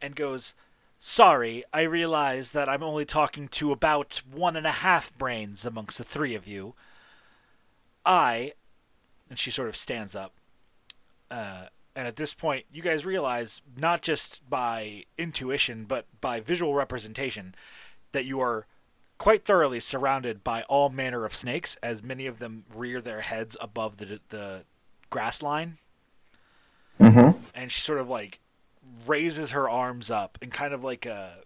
[0.00, 0.54] and goes,
[0.98, 5.96] Sorry, I realize that I'm only talking to about one and a half brains amongst
[5.96, 6.74] the three of you.
[8.04, 8.52] I,
[9.28, 10.32] and she sort of stands up,
[11.30, 16.74] uh, and at this point, you guys realize, not just by intuition, but by visual
[16.74, 17.54] representation,
[18.12, 18.66] that you are
[19.18, 23.56] quite thoroughly surrounded by all manner of snakes, as many of them rear their heads
[23.60, 24.64] above the, the
[25.10, 25.78] grass line
[27.00, 27.38] Mm-hmm.
[27.54, 28.40] and she sort of like
[29.06, 31.36] raises her arms up and kind of like a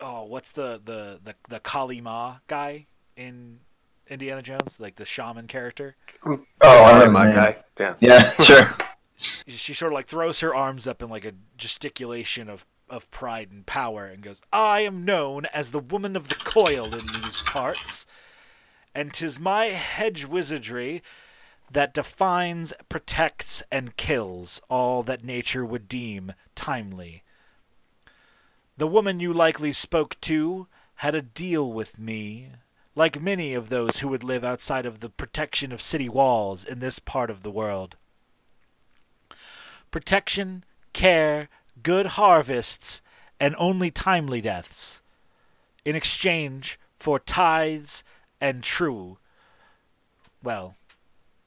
[0.00, 2.86] oh what's the the the, the Kali Ma guy
[3.16, 3.60] in
[4.08, 5.94] Indiana Jones like the shaman character
[6.26, 7.56] Oh, I know his my guy.
[7.78, 7.94] Yeah.
[8.00, 8.74] Yeah, sure.
[9.16, 13.50] she sort of like throws her arms up in like a gesticulation of of pride
[13.52, 17.42] and power and goes I am known as the woman of the coil in these
[17.42, 18.04] parts
[18.96, 21.02] and 'tis my hedge wizardry
[21.70, 27.22] that defines, protects, and kills all that nature would deem timely.
[28.76, 30.66] The woman you likely spoke to
[30.96, 32.48] had a deal with me,
[32.94, 36.78] like many of those who would live outside of the protection of city walls in
[36.80, 37.96] this part of the world.
[39.90, 41.48] Protection, care,
[41.82, 43.02] good harvests,
[43.40, 45.02] and only timely deaths,
[45.84, 48.02] in exchange for tithes
[48.40, 49.18] and true,
[50.42, 50.74] well,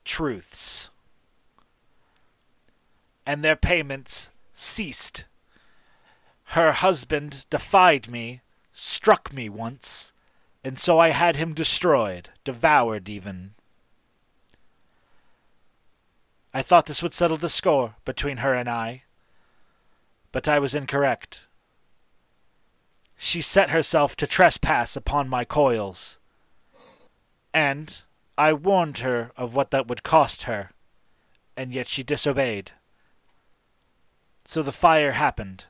[0.05, 0.89] truths.
[3.25, 5.25] And their payments ceased.
[6.45, 8.41] Her husband defied me,
[8.73, 10.11] struck me once,
[10.63, 13.53] and so I had him destroyed, devoured even.
[16.53, 19.03] I thought this would settle the score between her and I,
[20.31, 21.43] but I was incorrect.
[23.17, 26.19] She set herself to trespass upon my coils,
[27.53, 28.01] and
[28.41, 30.71] I warned her of what that would cost her,
[31.55, 32.71] and yet she disobeyed.
[34.45, 35.65] So the fire happened,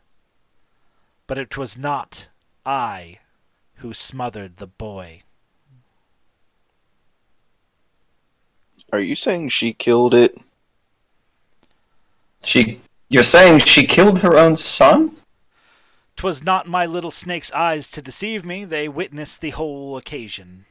[1.27, 2.29] but it was not
[2.65, 3.19] I
[3.79, 5.23] who smothered the boy.
[8.93, 10.39] Are you saying she killed it?
[12.41, 15.17] She, you're saying she killed her own son?
[16.15, 20.67] 'Twas not my little snake's eyes to deceive me, they witnessed the whole occasion.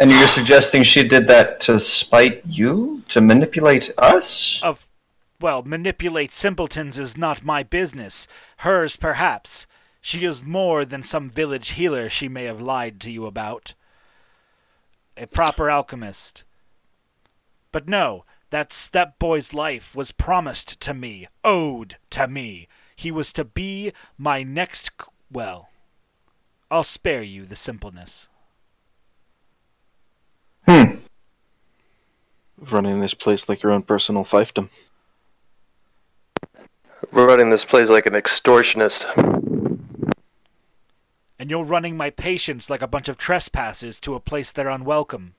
[0.00, 3.04] And you're suggesting she did that to spite you?
[3.08, 4.62] To manipulate us?
[4.62, 4.88] Of
[5.38, 8.26] well, manipulate simpletons is not my business.
[8.58, 9.66] Hers, perhaps.
[10.00, 13.74] She is more than some village healer she may have lied to you about.
[15.18, 16.44] A proper alchemist.
[17.70, 22.68] But no, that step boy's life was promised to me, owed to me.
[22.96, 24.90] He was to be my next.
[25.30, 25.68] Well,
[26.70, 28.29] I'll spare you the simpleness.
[30.66, 30.96] Hmm.
[32.58, 34.68] Running this place like your own personal fiefdom.
[37.12, 39.06] Running this place like an extortionist.
[41.38, 45.34] And you're running my patients like a bunch of trespassers to a place they're unwelcome.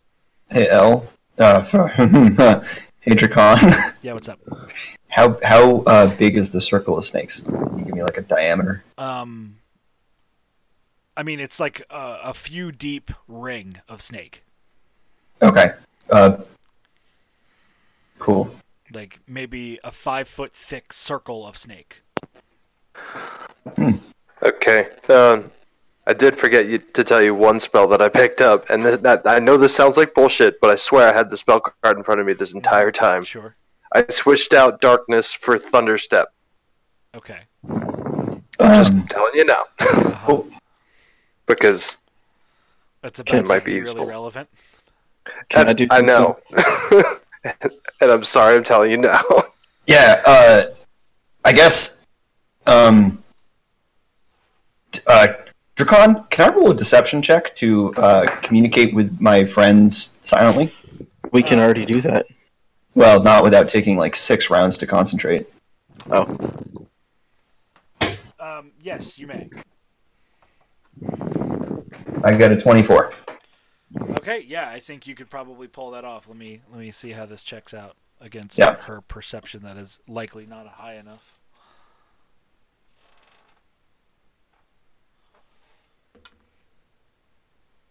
[0.50, 1.08] Hey, L.
[1.38, 1.88] Uh, for,
[3.02, 3.94] hey, Dracon.
[4.02, 4.40] Yeah, what's up?
[5.12, 7.42] how how uh, big is the circle of snakes?
[7.42, 8.84] Can you give me like a diameter?
[8.98, 9.58] Um,
[11.16, 14.44] I mean, it's like a, a few deep ring of snake,
[15.42, 15.72] Okay.
[16.10, 16.38] Uh,
[18.20, 18.54] cool.
[18.94, 22.02] like maybe a five foot thick circle of snake.
[24.44, 24.89] Okay.
[25.10, 25.52] Um,
[26.08, 28.98] I did forget you, to tell you one spell that I picked up, and this,
[29.00, 31.98] that, I know this sounds like bullshit, but I swear I had the spell card
[31.98, 33.24] in front of me this entire time.
[33.24, 33.56] Sure.
[33.94, 36.26] I switched out darkness for thunderstep.
[37.16, 37.39] Okay.
[38.60, 40.42] Just Um, telling you now, Uh-huh.
[41.46, 41.98] because
[43.02, 44.08] That's It might be be really useful.
[44.08, 44.50] relevant.
[45.50, 46.38] Can I do I know,
[48.02, 49.22] and I'm sorry I'm telling you now.
[49.88, 50.22] Yeah.
[50.26, 50.62] Uh,
[51.44, 52.06] I guess.
[52.68, 53.24] Um.
[55.08, 55.28] Uh,
[55.76, 60.74] Dracon, can I roll a deception check to uh, communicate with my friends silently?
[61.32, 62.28] We can already do that.
[62.94, 65.48] Well, not without taking like six rounds to concentrate.
[66.12, 66.26] Oh,
[68.40, 69.50] Um, yes, you may.
[72.24, 73.14] I got a twenty-four.
[74.00, 76.28] Okay, yeah, I think you could probably pull that off.
[76.28, 78.76] Let me let me see how this checks out against Yeah.
[78.76, 79.64] her perception.
[79.64, 81.34] That is likely not high enough.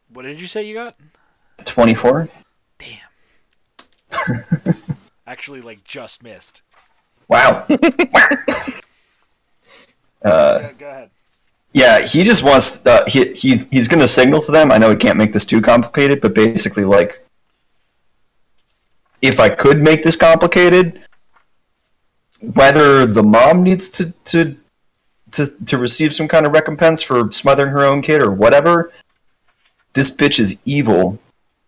[0.09, 0.97] What did you say you got?
[1.65, 2.29] Twenty-four.
[2.79, 2.99] Damn.
[5.27, 6.63] Actually, like just missed.
[7.29, 7.67] Wow.
[7.69, 7.77] uh,
[10.59, 11.11] Go, go ahead.
[11.73, 12.85] Yeah, he just wants.
[12.85, 14.73] Uh, he he's he's going to signal to them.
[14.73, 17.25] I know we can't make this too complicated, but basically, like,
[19.23, 21.01] if I could make this complicated,
[22.41, 24.57] whether the mom needs to to
[25.33, 28.91] to to receive some kind of recompense for smothering her own kid or whatever,
[29.93, 31.21] this bitch is evil,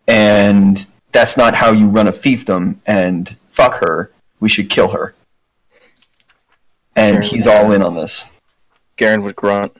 [0.07, 2.77] and that's not how you run a fiefdom.
[2.85, 4.11] And fuck her.
[4.41, 5.15] We should kill her.
[6.95, 8.29] And he's all in on this.
[8.97, 9.77] Garen would grunt.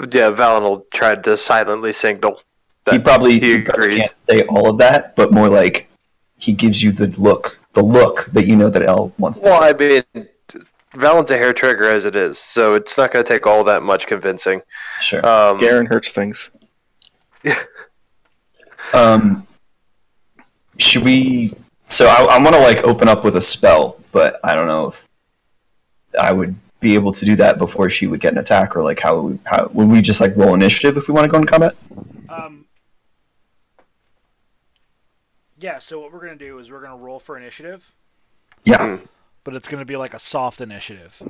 [0.00, 2.40] Yeah, Valinor tried to silently signal.
[2.90, 5.88] he probably, he he probably can't say all of that, but more like
[6.36, 9.42] he gives you the look, the look that you know that L wants.
[9.42, 10.28] To Well, I mean,
[10.94, 13.82] Valen's a hair trigger as it is, so it's not going to take all that
[13.82, 14.62] much convincing.
[15.00, 15.26] sure.
[15.26, 16.50] Um, Garen hurts things.
[17.42, 17.58] Yeah.
[18.92, 19.46] Um,
[20.78, 21.54] should we?
[21.86, 24.88] So I, I want to like open up with a spell, but I don't know
[24.88, 25.08] if
[26.18, 29.00] I would be able to do that before she would get an attack, or like
[29.00, 31.44] how we, how would we just like roll initiative if we want to go in
[31.46, 31.74] combat?
[32.28, 32.66] Um,
[35.58, 37.92] yeah, so what we're going to do is we're going to roll for initiative,
[38.64, 38.98] Yeah.
[39.44, 41.20] but it's going to be like a soft initiative.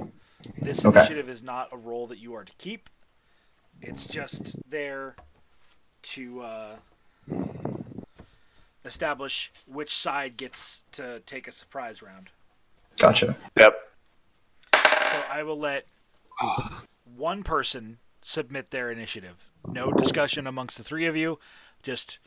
[0.60, 0.98] This Okay.
[0.98, 2.90] initiative is not a roll that you are to keep.
[3.80, 5.16] It's just there
[6.02, 6.76] to uh,
[8.84, 12.28] establish which side gets to take a surprise round.
[12.98, 13.36] Gotcha.
[13.56, 13.76] Yep.
[15.30, 15.86] I will let
[17.04, 19.50] one person submit their initiative.
[19.66, 21.38] No discussion amongst the three of you.
[21.82, 22.18] Just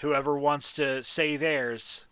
[0.00, 2.06] whoever wants to say theirs,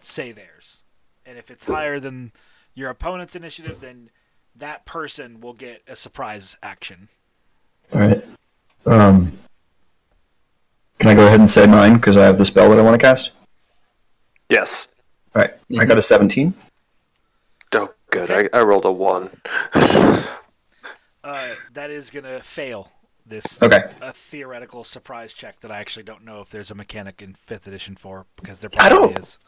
[0.00, 0.82] say theirs.
[1.24, 2.32] And if it's higher than
[2.74, 4.10] your opponent's initiative, then
[4.56, 7.08] that person will get a surprise action.
[7.94, 8.24] All right.
[8.86, 9.38] Um,
[10.98, 13.00] can I go ahead and say mine because I have the spell that I want
[13.00, 13.32] to cast?
[14.48, 14.88] Yes.
[15.34, 15.52] All right.
[15.52, 15.80] mm-hmm.
[15.80, 16.52] I got a 17
[18.10, 18.30] good.
[18.30, 18.48] Okay.
[18.52, 19.30] I, I rolled a one.
[21.22, 22.90] Uh, that is going to fail
[23.26, 23.82] this Okay.
[24.00, 27.66] a theoretical surprise check that I actually don't know if there's a mechanic in fifth
[27.66, 29.38] edition for because there I probably don't- is.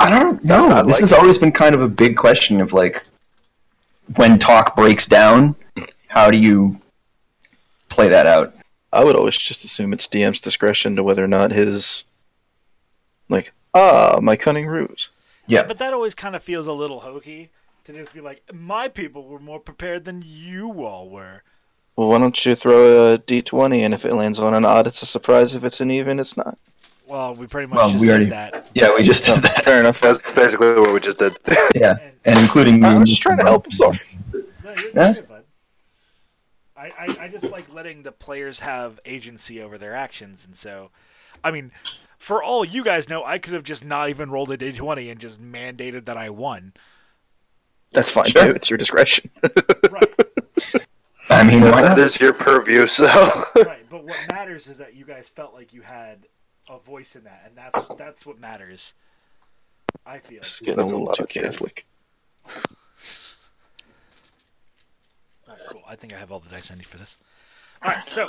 [0.00, 0.68] I don't know.
[0.70, 1.18] I this like has it.
[1.18, 3.04] always been kind of a big question of like
[4.16, 5.56] when talk breaks down,
[6.08, 6.80] how do you
[7.88, 8.54] play that out?
[8.92, 12.04] I would always just assume it's DM's discretion to whether or not his,
[13.28, 15.10] like, ah, my cunning ruse.
[15.46, 15.66] Yeah.
[15.66, 17.50] But that always kind of feels a little hokey
[17.94, 21.42] to just be like, my people were more prepared than you all were.
[21.96, 25.02] Well, why don't you throw a d20, and if it lands on an odd, it's
[25.02, 25.54] a surprise.
[25.54, 26.56] If it's an even, it's not.
[27.08, 28.70] Well, we pretty much Well, just we did already- that.
[28.74, 29.64] Yeah, we just did that.
[29.64, 30.00] Fair enough.
[30.00, 31.36] That's basically what we just did.
[31.74, 31.96] Yeah.
[32.24, 32.86] And including me.
[32.86, 33.16] I and was you.
[33.16, 33.94] trying to help, I'm sorry.
[34.32, 34.42] No,
[34.82, 35.44] you're good, bud.
[36.76, 40.90] I, I, I just like letting the players have agency over their actions, and so,
[41.42, 41.72] I mean,
[42.18, 45.18] for all you guys know, I could have just not even rolled a d20 and
[45.20, 46.74] just mandated that I won.
[47.92, 48.44] That's fine, Sure.
[48.44, 48.50] too.
[48.52, 49.30] It's your discretion.
[49.90, 50.14] Right,
[51.30, 51.98] I mean, why that not?
[51.98, 53.04] is your purview, so.
[53.56, 53.84] right.
[53.90, 56.26] But what matters is that you guys felt like you had
[56.70, 58.94] a voice in that, and that's that's what matters.
[60.06, 60.38] I feel.
[60.38, 61.28] It's getting That's a a little too of.
[61.28, 61.84] Catholic.
[65.48, 65.82] Alright, cool.
[65.88, 67.16] I think I have all the dice I need for this.
[67.82, 68.28] All right, so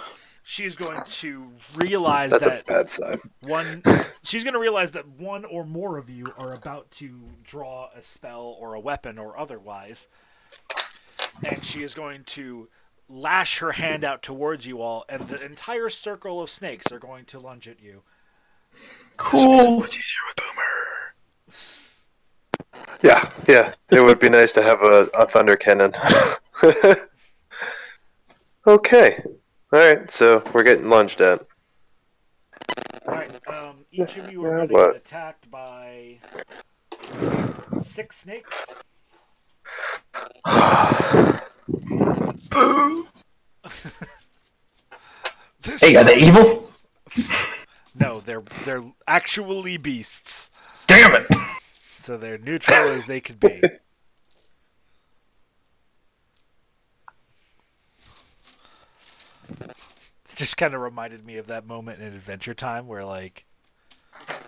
[0.50, 3.20] she's going to realize That's that a bad sign.
[3.42, 3.84] one
[4.24, 8.02] she's going to realize that one or more of you are about to draw a
[8.02, 10.08] spell or a weapon or otherwise
[11.46, 12.68] and she is going to
[13.08, 17.26] lash her hand out towards you all and the entire circle of snakes are going
[17.26, 18.02] to lunge at you
[19.18, 19.82] Cool.
[19.82, 19.92] With
[20.38, 21.14] Boomer.
[23.04, 23.74] Yeah, yeah.
[23.92, 25.92] It would be nice to have a, a thunder cannon.
[28.68, 29.22] okay.
[29.74, 31.46] Alright, so we're getting lunged at.
[33.08, 36.18] all right um, each of you are Yeah, going to get attacked by
[37.84, 38.66] six snakes
[42.50, 43.08] Boo.
[45.80, 46.72] Hey, are they evil?
[48.00, 50.50] no they're they're actually beasts
[50.88, 51.28] Damn it.
[51.92, 53.62] so they're neutral as they could be
[59.50, 63.46] It just kind of reminded me of that moment in Adventure Time where like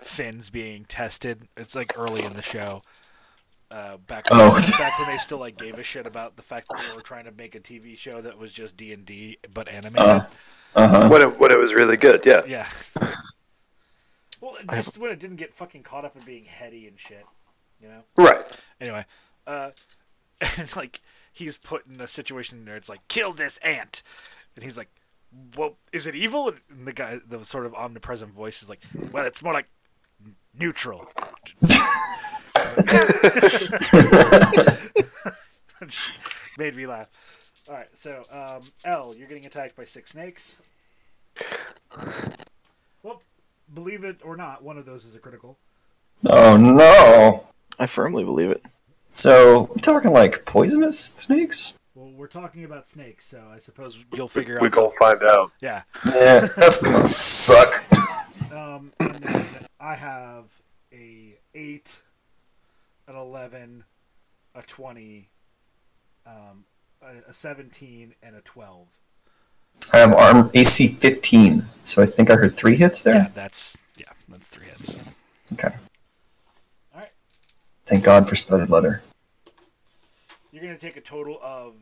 [0.02, 1.48] Finn's being tested.
[1.58, 2.82] It's like early in the show.
[3.70, 4.52] Uh, back when, Oh.
[4.78, 7.24] back when they still like gave a shit about the fact that they were trying
[7.26, 10.00] to make a TV show that was just D and D but animated.
[10.00, 10.26] Uh,
[10.76, 11.10] Uh huh.
[11.10, 12.44] When it, when it was really good, yeah.
[12.46, 12.68] Yeah.
[14.42, 17.26] Well, just when it didn't get fucking caught up in being heady and shit,
[17.80, 18.02] you know.
[18.18, 18.42] Right.
[18.80, 19.06] Anyway,
[19.46, 19.70] uh,
[20.58, 21.00] and like
[21.32, 24.02] he's put in a situation where it's like, kill this ant,
[24.56, 24.90] and he's like,
[25.56, 26.54] well, is it evil?
[26.70, 28.82] And the guy, the sort of omnipresent voice is like,
[29.12, 29.68] well, it's more like
[30.58, 31.08] neutral.
[35.86, 36.20] Just
[36.58, 37.08] made me laugh.
[37.70, 40.58] All right, so um, L, you're getting attacked by six snakes.
[43.04, 43.22] Well,
[43.74, 45.58] believe it or not, one of those is a critical.
[46.26, 47.48] Oh no.
[47.80, 48.64] I firmly believe it.
[49.12, 51.74] So we talking like poisonous snakes?
[51.94, 54.74] Well, we're talking about snakes, so I suppose you'll figure out We out.
[54.74, 55.52] go find out.
[55.60, 55.82] Yeah.
[56.06, 57.84] Yeah, that's gonna suck.
[58.52, 59.46] Um, and then
[59.80, 60.46] I have
[60.94, 62.00] a eight,
[63.08, 63.84] an eleven,
[64.56, 65.30] a twenty,
[66.26, 66.64] um,
[67.02, 68.88] a, a seventeen, and a twelve.
[69.94, 73.16] I have arm AC 15, so I think I heard three hits there.
[73.16, 74.98] Yeah, that's yeah, that's three hits.
[75.54, 75.74] Okay.
[76.94, 77.10] All right.
[77.86, 79.02] Thank God for studded leather.
[80.52, 81.76] You're gonna take a total of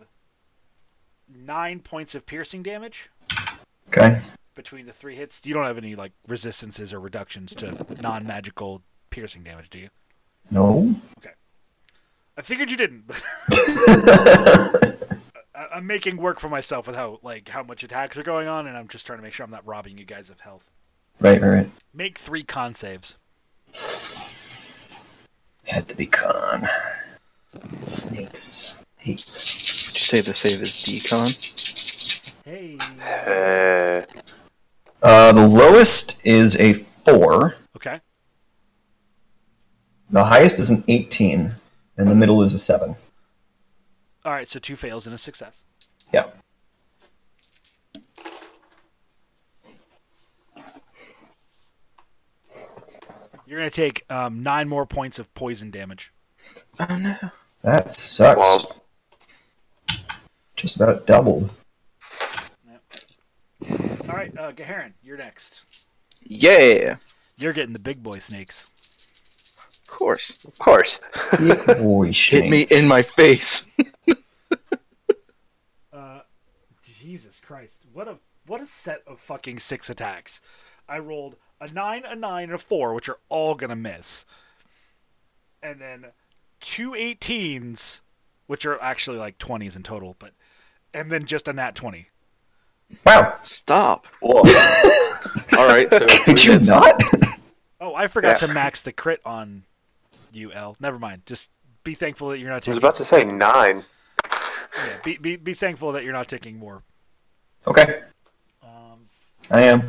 [1.28, 3.09] nine points of piercing damage
[3.88, 4.20] Okay.
[4.55, 5.45] between the three hits.
[5.45, 9.89] You don't have any like resistances or reductions to non-magical piercing damage, do you?
[10.51, 10.95] No.
[11.20, 11.32] Okay.
[12.38, 13.05] I figured you didn't.
[15.55, 18.65] I- I'm making work for myself with how like how much attacks are going on,
[18.67, 20.70] and I'm just trying to make sure I'm not robbing you guys of health.
[21.20, 21.70] Right, right, right.
[21.93, 23.17] Make three con saves.
[25.65, 26.67] Had to be con.
[27.81, 28.83] Snakes.
[28.97, 29.93] Hates.
[29.93, 32.45] Did you say the save is decon?
[32.45, 34.05] Hey, Uh,
[35.01, 37.55] Uh, the lowest is a 4.
[37.77, 38.01] okay,
[40.09, 41.55] The highest is an 18.
[41.97, 42.95] And the middle is a 7.
[44.25, 44.47] all right.
[44.49, 45.63] So two fails and a success.
[46.13, 46.27] Yeah.
[53.45, 56.13] You're gonna take um, nine more points of poison damage.
[56.79, 57.15] Oh no.
[57.63, 58.37] That sucks.
[58.39, 58.81] well,
[60.55, 61.49] Just about doubled.
[64.09, 65.65] All right, uh, Gaharin, you're next.
[66.23, 66.95] Yeah,
[67.37, 68.69] You're getting the big boy snakes.
[69.87, 70.43] of course.
[70.45, 70.99] of course.
[71.37, 73.65] Big boy Hit me in my face.
[75.91, 76.21] Uh,
[76.83, 80.39] Jesus Christ, what a what a set of fucking six attacks.
[80.87, 84.25] I rolled a nine, a nine, and a four, which are all gonna miss.
[85.61, 86.05] and then
[86.60, 88.01] two 18s,
[88.47, 90.32] which are actually like 20s in total, but
[90.93, 92.07] and then just a nat 20.
[93.05, 93.38] Wow.
[93.41, 94.07] Stop.
[94.22, 94.41] Whoa.
[95.57, 95.89] All right.
[95.91, 96.99] So Could you not?
[97.80, 98.47] Oh, I forgot Yeah.
[98.47, 99.64] to max the crit on
[100.32, 100.76] you, L.
[100.80, 101.22] Never mind.
[101.26, 101.51] Just
[101.84, 102.74] be thankful that you're not taking.
[102.74, 103.86] I was about to say nine.
[104.26, 106.84] Yeah, be, be be thankful that you're not taking more.
[107.68, 108.01] okay.
[108.64, 109.07] Um,
[109.51, 109.82] I am.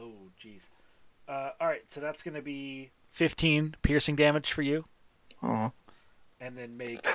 [0.00, 0.12] oh,
[0.42, 0.62] jeez.
[1.28, 4.84] Uh, all right, so that's going to be 15 piercing damage for you,
[5.40, 5.70] Aw.
[6.40, 7.06] and then make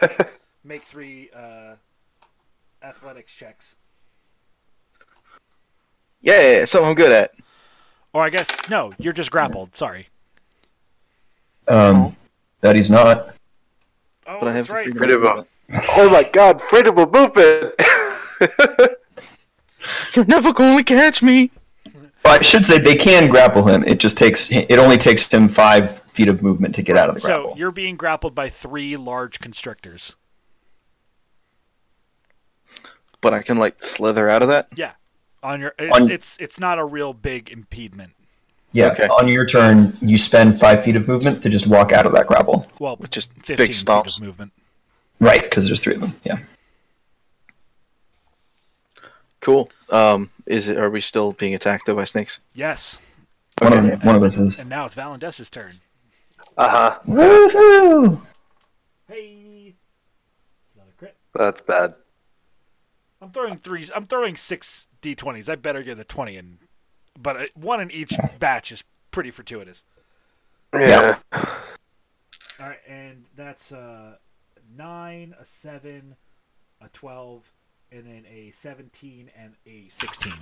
[0.64, 1.74] make three uh,
[2.82, 3.76] athletics checks.
[6.20, 7.30] Yeah, something I'm good at.
[8.12, 9.74] Or I guess no, you're just grappled.
[9.74, 10.08] Sorry.
[11.66, 12.14] Um,
[12.60, 13.34] that he's not.
[14.26, 14.84] Oh, But I have right.
[14.84, 15.46] freedom Freedom of of-
[15.96, 17.74] Oh my god, freedom of movement!
[20.14, 21.50] You're never going to catch me.
[22.24, 23.84] Well, I should say they can grapple him.
[23.84, 24.50] It just takes.
[24.52, 27.52] It only takes him five feet of movement to get out of the grapple.
[27.52, 30.16] So you're being grappled by three large constrictors.
[33.20, 34.68] But I can like slither out of that.
[34.76, 34.92] Yeah,
[35.42, 38.12] on your it's On- it's, it's not a real big impediment.
[38.72, 38.88] yeah.
[38.88, 39.06] okay.
[39.08, 42.26] On your turn, you spend five feet of movement to just walk out of that
[42.26, 42.66] grapple.
[42.78, 44.52] Well, With just 15 big feet of movement.
[45.20, 46.14] Right, because there's three of them.
[46.22, 46.38] Yeah.
[49.40, 49.70] Cool.
[49.90, 50.76] Um, is it?
[50.78, 52.40] Are we still being attacked though by snakes?
[52.54, 53.00] Yes,
[53.60, 54.58] One of them, one of us is.
[54.58, 55.72] and now it's Valendessa's turn.
[56.56, 56.98] Uh huh.
[57.06, 58.20] Woohoo!
[59.08, 59.74] Hey,
[60.66, 61.16] it's not a crit.
[61.34, 61.94] That's bad.
[63.22, 63.90] I'm throwing threes.
[63.94, 65.48] I'm throwing six d20s.
[65.48, 66.58] I better get a 20 in,
[67.18, 69.84] but uh, one in each batch is pretty fortuitous.
[70.74, 71.18] Yeah.
[71.32, 74.16] All right, and that's uh,
[74.76, 76.16] nine, a seven,
[76.80, 77.50] a 12,
[77.92, 80.32] and then a 17 and a 16.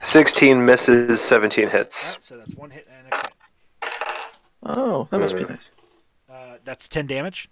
[0.00, 2.04] 16 misses, 17 hits.
[2.10, 3.32] All right, so that's one hit and a crit.
[4.64, 5.72] Oh, that must be nice.
[6.30, 7.48] Uh, that's 10 damage,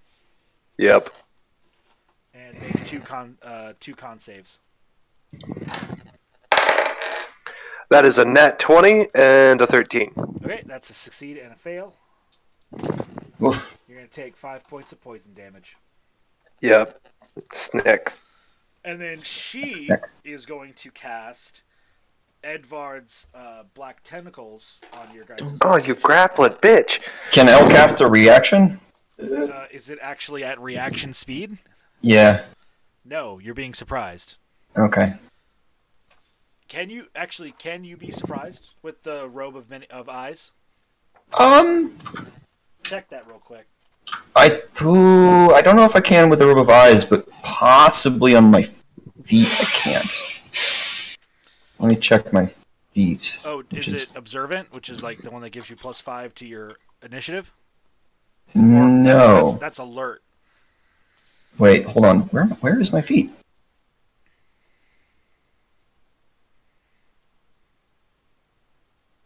[0.78, 1.10] Yep.
[2.34, 4.58] and make two con uh, two con saves.
[7.90, 10.12] That is a nat 20 and a 13.
[10.44, 11.92] Okay, that's a succeed and a fail.
[13.44, 13.78] Oof.
[13.88, 15.76] You're gonna take five points of poison damage,
[16.60, 17.00] Yep.
[17.52, 18.24] Snicks.
[18.84, 19.90] And then she
[20.24, 21.62] is going to cast
[22.42, 25.38] Evard's uh, black tentacles on your guys.
[25.62, 27.00] Oh, you grappling bitch.
[27.30, 28.80] Can L cast a reaction?
[29.20, 31.58] Uh, is it actually at reaction speed?
[32.00, 32.44] Yeah.
[33.04, 34.36] No, you're being surprised.
[34.76, 35.14] Okay.
[36.68, 37.50] Can you actually?
[37.50, 40.52] Can you be surprised with the robe of many of eyes?
[41.34, 41.98] Um,
[42.82, 43.66] Check that real quick.
[44.36, 48.34] I ooh, I don't know if I can with the robe of eyes, but possibly
[48.34, 51.18] on my feet I can't.
[51.78, 52.46] Let me check my
[52.92, 53.38] feet.
[53.44, 56.34] Oh, is is- it observant, which is like the one that gives you plus five
[56.36, 57.52] to your initiative?
[58.54, 59.46] Or that's- No.
[59.46, 60.22] that's, that's alert.
[61.58, 62.20] Wait, hold on.
[62.30, 63.30] Where where is my feet?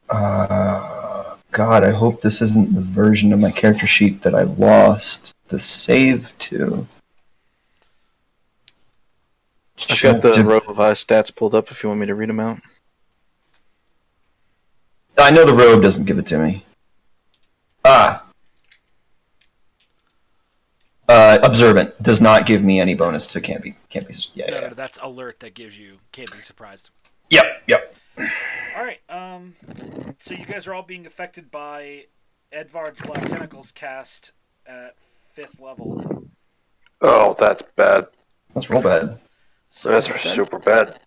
[0.08, 0.46] Uh,
[1.54, 5.58] God, I hope this isn't the version of my character sheet that I lost the
[5.58, 6.84] save to.
[9.88, 12.14] I've got the Did- robe of eyes stats pulled up if you want me to
[12.16, 12.58] read them out.
[15.16, 16.64] I know the robe doesn't give it to me.
[17.84, 18.24] Ah.
[21.08, 24.54] Uh, observant does not give me any bonus to can't be can't be yeah, No,
[24.54, 24.74] yeah, no, yeah.
[24.74, 26.90] that's alert that gives you can't be surprised.
[27.30, 27.94] Yep, yep.
[28.18, 29.00] All right.
[29.08, 29.54] Um.
[30.20, 32.06] So you guys are all being affected by
[32.52, 34.32] Evard's black tentacles cast
[34.66, 34.96] at
[35.32, 36.28] fifth level.
[37.00, 38.06] Oh, that's bad.
[38.54, 39.20] That's real bad.
[39.68, 41.00] So That's super bad.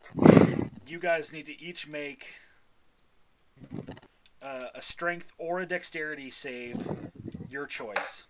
[0.86, 2.36] you guys need to each make
[4.42, 7.10] uh, a strength or a dexterity save,
[7.50, 8.28] your choice.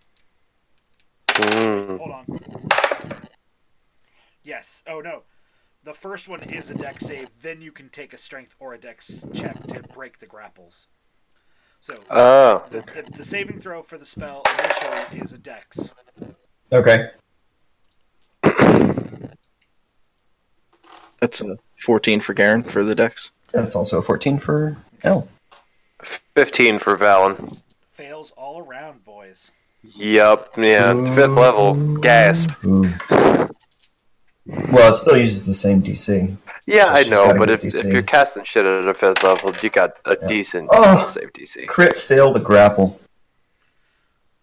[1.28, 1.98] Mm.
[1.98, 2.40] Hold on.
[4.42, 4.82] Yes.
[4.86, 5.24] Oh no.
[5.84, 7.28] The first one is a dex save.
[7.40, 10.88] Then you can take a strength or a dex check to break the grapples.
[11.80, 12.64] So Oh.
[12.70, 15.94] the, the, the saving throw for the spell initially is a dex.
[16.72, 17.10] Okay.
[21.20, 23.30] That's a 14 for Garen for the dex.
[23.52, 25.28] That's also a 14 for L.
[26.36, 27.60] 15 for Valen.
[27.92, 29.50] Fails all around, boys.
[29.82, 30.56] Yup.
[30.56, 30.92] Yeah.
[31.14, 31.74] Fifth level.
[31.98, 32.50] Gasp.
[32.64, 32.90] Ooh.
[34.48, 36.34] Well, it still uses the same DC.
[36.66, 39.54] Yeah, I It's just know, but if, if you're casting shit at a fifth level,
[39.62, 40.26] you got a Yeah.
[40.26, 40.80] decent Oh.
[40.82, 41.66] spell save DC.
[41.66, 42.98] Crit fail the grapple.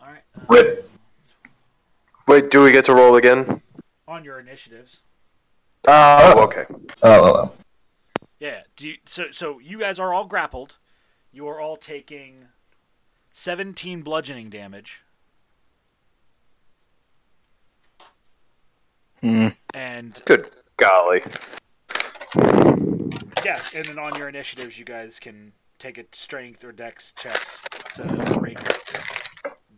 [0.01, 0.21] All right.
[0.37, 0.89] uh, Rip.
[2.27, 3.61] Wait, do we get to roll again?
[4.07, 4.99] on your initiatives.
[5.87, 6.43] Oh, Oh.
[6.43, 6.65] okay.
[6.69, 7.51] Oh, oh, oh.
[8.39, 8.61] Yeah.
[8.75, 9.31] Do you, so.
[9.31, 10.75] So you guys are all grappled.
[11.31, 12.45] You are all taking
[13.31, 15.01] 17 bludgeoning damage,
[19.25, 19.47] Hmm.
[19.73, 21.23] and Good golly.
[23.43, 27.59] yeah, and then on your initiatives, you guys can take a strength or dex checks
[27.95, 28.03] to
[28.37, 28.59] break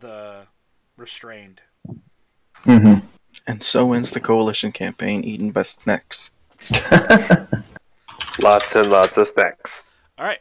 [0.02, 0.41] the
[0.98, 1.61] restrained.
[2.65, 3.06] Mm-hmm.
[3.48, 5.24] And so ends the coalition campaign.
[5.24, 6.30] Eating best snacks.
[8.41, 9.82] Lots and lots of snacks.
[10.18, 10.40] All right,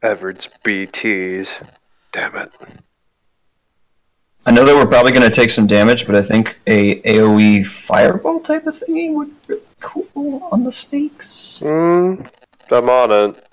[0.00, 1.68] Everett's BTs.
[2.12, 2.52] Damn it.
[4.46, 7.66] I know that we're probably going to take some damage, but I think a AOE
[7.66, 11.60] fireball type of thingy would be really cool on the snakes.
[11.64, 12.28] Mm,
[12.70, 13.46] I'm on it.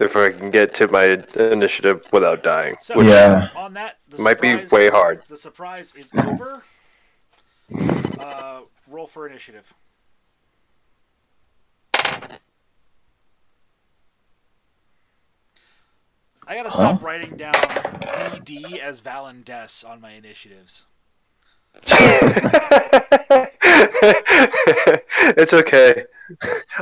[0.00, 1.04] If I can get to my
[1.36, 2.76] initiative without dying.
[2.80, 3.48] so Which Yeah.
[3.56, 5.22] on that, the might be way hard.
[5.28, 6.62] The surprise is over.
[8.20, 9.72] Uh, roll for initiative.
[16.48, 20.86] I gotta stop writing down VD as Valendes on my initiatives.
[25.36, 26.04] it's okay.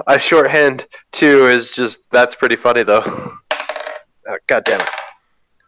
[0.07, 3.33] I shorthand two is just that's pretty funny though.
[4.29, 4.89] Oh, God damn it.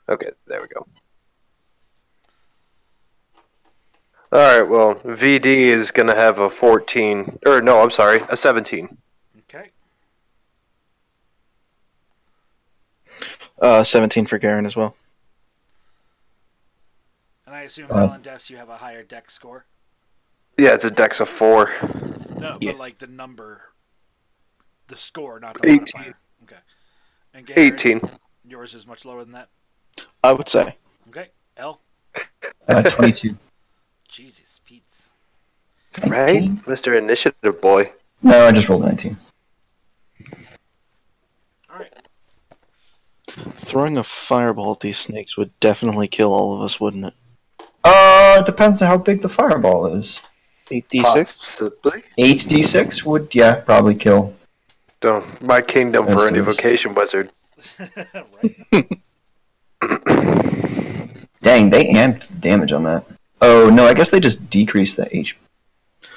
[0.09, 0.85] Okay, there we go.
[4.33, 8.99] All right, well, VD is gonna have a 14, or no, I'm sorry, a 17.
[9.43, 9.71] Okay.
[13.61, 14.95] Uh, 17 for Garen as well.
[17.47, 19.65] And I assume Uh, Valendes, you have a higher dex score.
[20.59, 21.73] Yeah, it's a dex of four.
[22.39, 22.75] No, Yes.
[22.75, 23.63] but like the number,
[24.89, 25.79] the score, not the 18.
[25.95, 26.15] modifier.
[26.45, 26.57] Okay.
[27.35, 28.01] And Garrett, 18.
[28.45, 29.49] yours is much lower than that.
[30.23, 30.77] I would say.
[31.09, 31.29] Okay.
[31.57, 31.81] L.
[32.69, 33.37] Uh, 22.
[34.09, 35.11] Jesus, Pete's.
[36.07, 36.59] Right, 19?
[36.67, 36.97] Mr.
[36.97, 37.93] Initiative Boy.
[38.23, 39.17] No, I just rolled 19.
[41.71, 41.93] All right.
[43.53, 47.15] Throwing a fireball at these snakes would definitely kill all of us, wouldn't it?
[47.85, 50.21] Uh, it depends on how big the fireball is.
[50.71, 51.03] 8d6?
[51.03, 52.03] Possibly.
[52.19, 54.35] 8d6 would, yeah, probably kill.
[55.01, 56.43] Don't my kingdom That's for an nice.
[56.43, 57.31] evocation wizard.
[61.41, 63.05] Dang, they amped the damage on that.
[63.41, 65.35] Oh, no, I guess they just decreased the HP.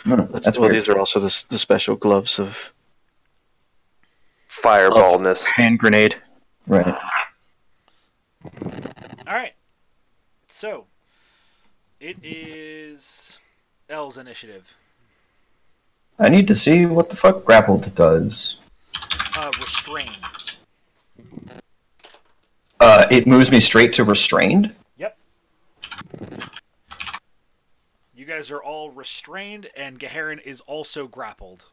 [0.04, 0.82] No, no, That's, that's well, weird.
[0.82, 2.74] these are also the, the special gloves of
[4.50, 5.46] Fireballness.
[5.56, 6.16] hand grenade.
[6.68, 6.96] Right.
[9.28, 9.54] All right.
[10.50, 10.86] So,
[12.00, 13.40] it is
[13.90, 14.76] L's initiative.
[16.20, 18.58] I need to see what the fuck grappled does.
[19.38, 20.18] Uh, restrain.
[22.80, 24.74] Uh, it moves me straight to restrained.
[24.98, 25.18] Yep.
[28.16, 31.66] You guys are all restrained, and Gaharin is also grappled.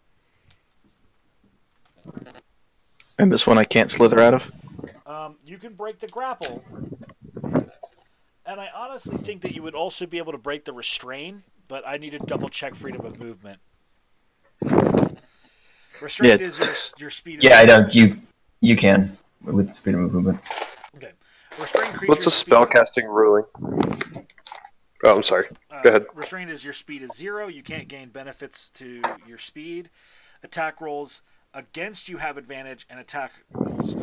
[3.19, 4.51] And this one I can't slither out of.
[5.09, 6.63] Um, you can break the grapple,
[7.43, 11.83] and I honestly think that you would also be able to break the restrain, but
[11.89, 13.59] I need to double check freedom of movement.
[16.03, 16.47] Restrained Yeah.
[16.47, 17.43] is your your speed.
[17.43, 18.21] Yeah, I know you.
[18.61, 20.41] You can with freedom of movement.
[20.97, 21.13] Okay.
[21.59, 21.97] Restrained.
[22.07, 23.45] What's the speed- spellcasting ruling?
[25.05, 25.47] Oh, I'm sorry.
[25.71, 26.07] Uh, Go ahead.
[26.15, 27.49] Restrained is your speed is zero.
[27.49, 29.89] You can't gain benefits to your speed.
[30.43, 31.23] Attack rolls
[31.55, 33.95] against you have advantage, and attack rolls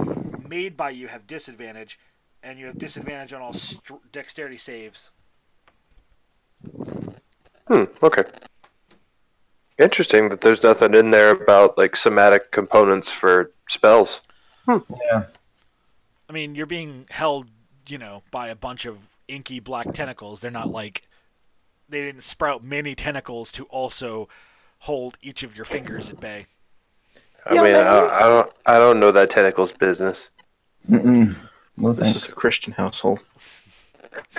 [0.47, 1.99] made by you have disadvantage,
[2.43, 5.11] and you have disadvantage on all str- dexterity saves.
[7.67, 7.85] Hmm.
[8.01, 8.23] Okay.
[9.77, 14.21] Interesting that there's nothing in there about like somatic components for spells.
[14.65, 14.77] Hmm.
[15.11, 15.25] Yeah.
[16.29, 17.47] I mean, you're being held,
[17.87, 20.39] you know, by a bunch of inky black tentacles.
[20.39, 21.07] They're not like
[21.89, 24.27] they didn't sprout many tentacles to also
[24.79, 26.45] hold each of your fingers at bay.
[27.45, 30.31] I mean, I, I don't, I don't know that tentacles business.
[30.89, 31.35] Mm-mm.
[31.77, 32.23] No This thanks.
[32.25, 33.19] is a Christian household.
[33.35, 33.63] This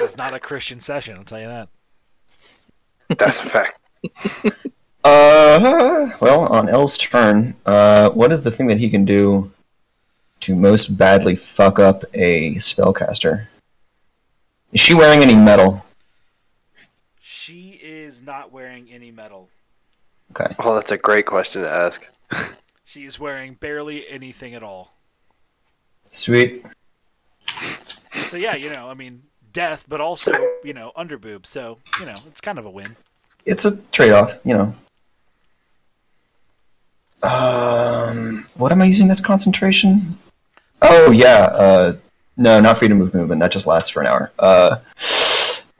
[0.01, 1.68] is not a Christian session, I'll tell you that.
[3.18, 3.78] That's a fact.
[5.05, 9.52] Uh, well, on L's turn, uh, what is the thing that he can do
[10.40, 13.47] to most badly fuck up a spellcaster?
[14.73, 15.86] Is she wearing any metal?
[17.23, 19.48] She is not wearing any metal.
[20.32, 20.52] Okay.
[20.59, 22.05] Well, that's a great question to ask.
[22.85, 24.95] She is wearing barely anything at all.
[26.10, 26.64] Sweet.
[28.12, 29.22] So yeah, you know, I mean,
[29.52, 30.32] death, but also,
[30.64, 31.46] you know, underboob.
[31.46, 32.96] So, you know, it's kind of a win.
[33.44, 34.74] It's a trade-off, you know.
[37.22, 40.18] Um, what am I using that's concentration?
[40.82, 41.96] Oh yeah, uh,
[42.36, 43.40] no, not freedom of movement.
[43.40, 44.30] That just lasts for an hour.
[44.38, 44.76] Uh,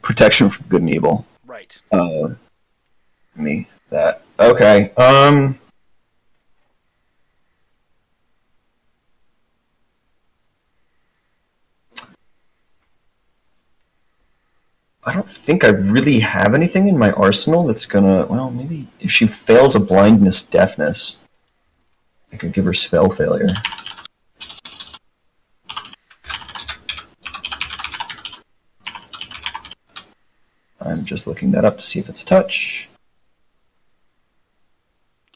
[0.03, 1.27] protection from good and evil.
[1.47, 1.81] Right.
[1.93, 2.31] Uh,
[3.37, 4.23] me that.
[4.41, 4.91] Okay.
[4.95, 5.59] Um.
[15.07, 18.27] I don't think I really have anything in my arsenal that's gonna.
[18.27, 21.21] Well, maybe if she fails a blindness, deafness,
[22.33, 23.49] I could give her spell failure.
[30.81, 32.89] I'm just looking that up to see if it's a touch.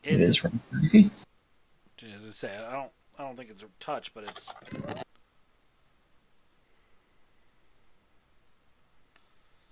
[0.02, 1.10] it is from 30 feet.
[2.02, 4.52] As I say, I don't, I don't think it's a touch, but it's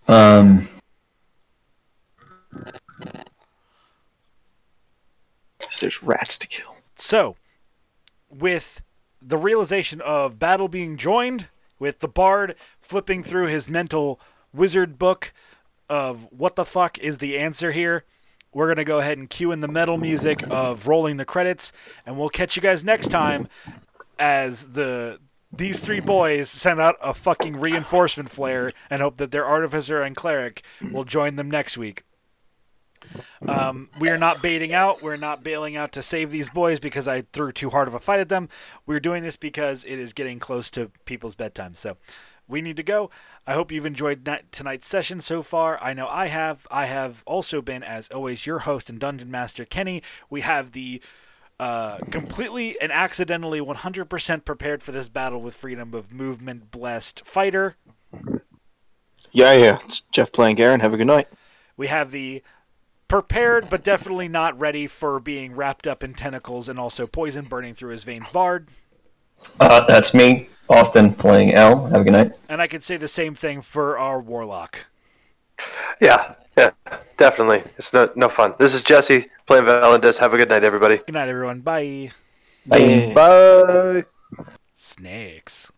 [0.08, 0.66] Um,
[5.80, 6.76] There's rats to kill.
[6.96, 7.36] So,
[8.28, 8.82] with
[9.22, 11.48] the realization of battle being joined,
[11.78, 14.18] with the bard flipping through his mental
[14.52, 15.32] wizard book
[15.88, 18.04] of what the fuck is the answer here,
[18.52, 21.72] we're going to go ahead and cue in the metal music of rolling the credits,
[22.04, 23.48] and we'll catch you guys next time
[24.18, 29.46] as the these three boys send out a fucking reinforcement flare and hope that their
[29.46, 30.62] artificer and cleric
[30.92, 32.04] will join them next week.
[33.46, 35.02] Um, we are not baiting out.
[35.02, 38.00] We're not bailing out to save these boys because I threw too hard of a
[38.00, 38.48] fight at them.
[38.86, 41.74] We're doing this because it is getting close to people's bedtime.
[41.74, 41.96] So
[42.46, 43.10] we need to go.
[43.46, 45.82] I hope you've enjoyed night- tonight's session so far.
[45.82, 46.66] I know I have.
[46.70, 50.02] I have also been, as always, your host and dungeon master, Kenny.
[50.28, 51.00] We have the
[51.60, 57.76] uh, completely and accidentally 100% prepared for this battle with freedom of movement blessed fighter.
[59.32, 59.78] Yeah, yeah.
[59.84, 60.80] It's Jeff playing Garen.
[60.80, 61.28] Have a good night.
[61.76, 62.42] We have the
[63.08, 67.74] prepared but definitely not ready for being wrapped up in tentacles and also poison burning
[67.74, 68.68] through his veins bard.
[69.60, 71.86] uh, that's me, Austin, playing L.
[71.86, 72.32] Have a good night.
[72.48, 74.86] And I could say the same thing for our warlock.
[76.00, 76.70] Yeah, yeah,
[77.16, 77.62] definitely.
[77.76, 78.54] It's no no fun.
[78.58, 80.18] This is Jesse playing Valentis.
[80.18, 80.98] Have a good night, everybody.
[80.98, 81.60] Good night, everyone.
[81.60, 82.10] Bye.
[82.66, 83.12] Bye.
[83.14, 84.04] Bye.
[84.74, 85.70] Snakes.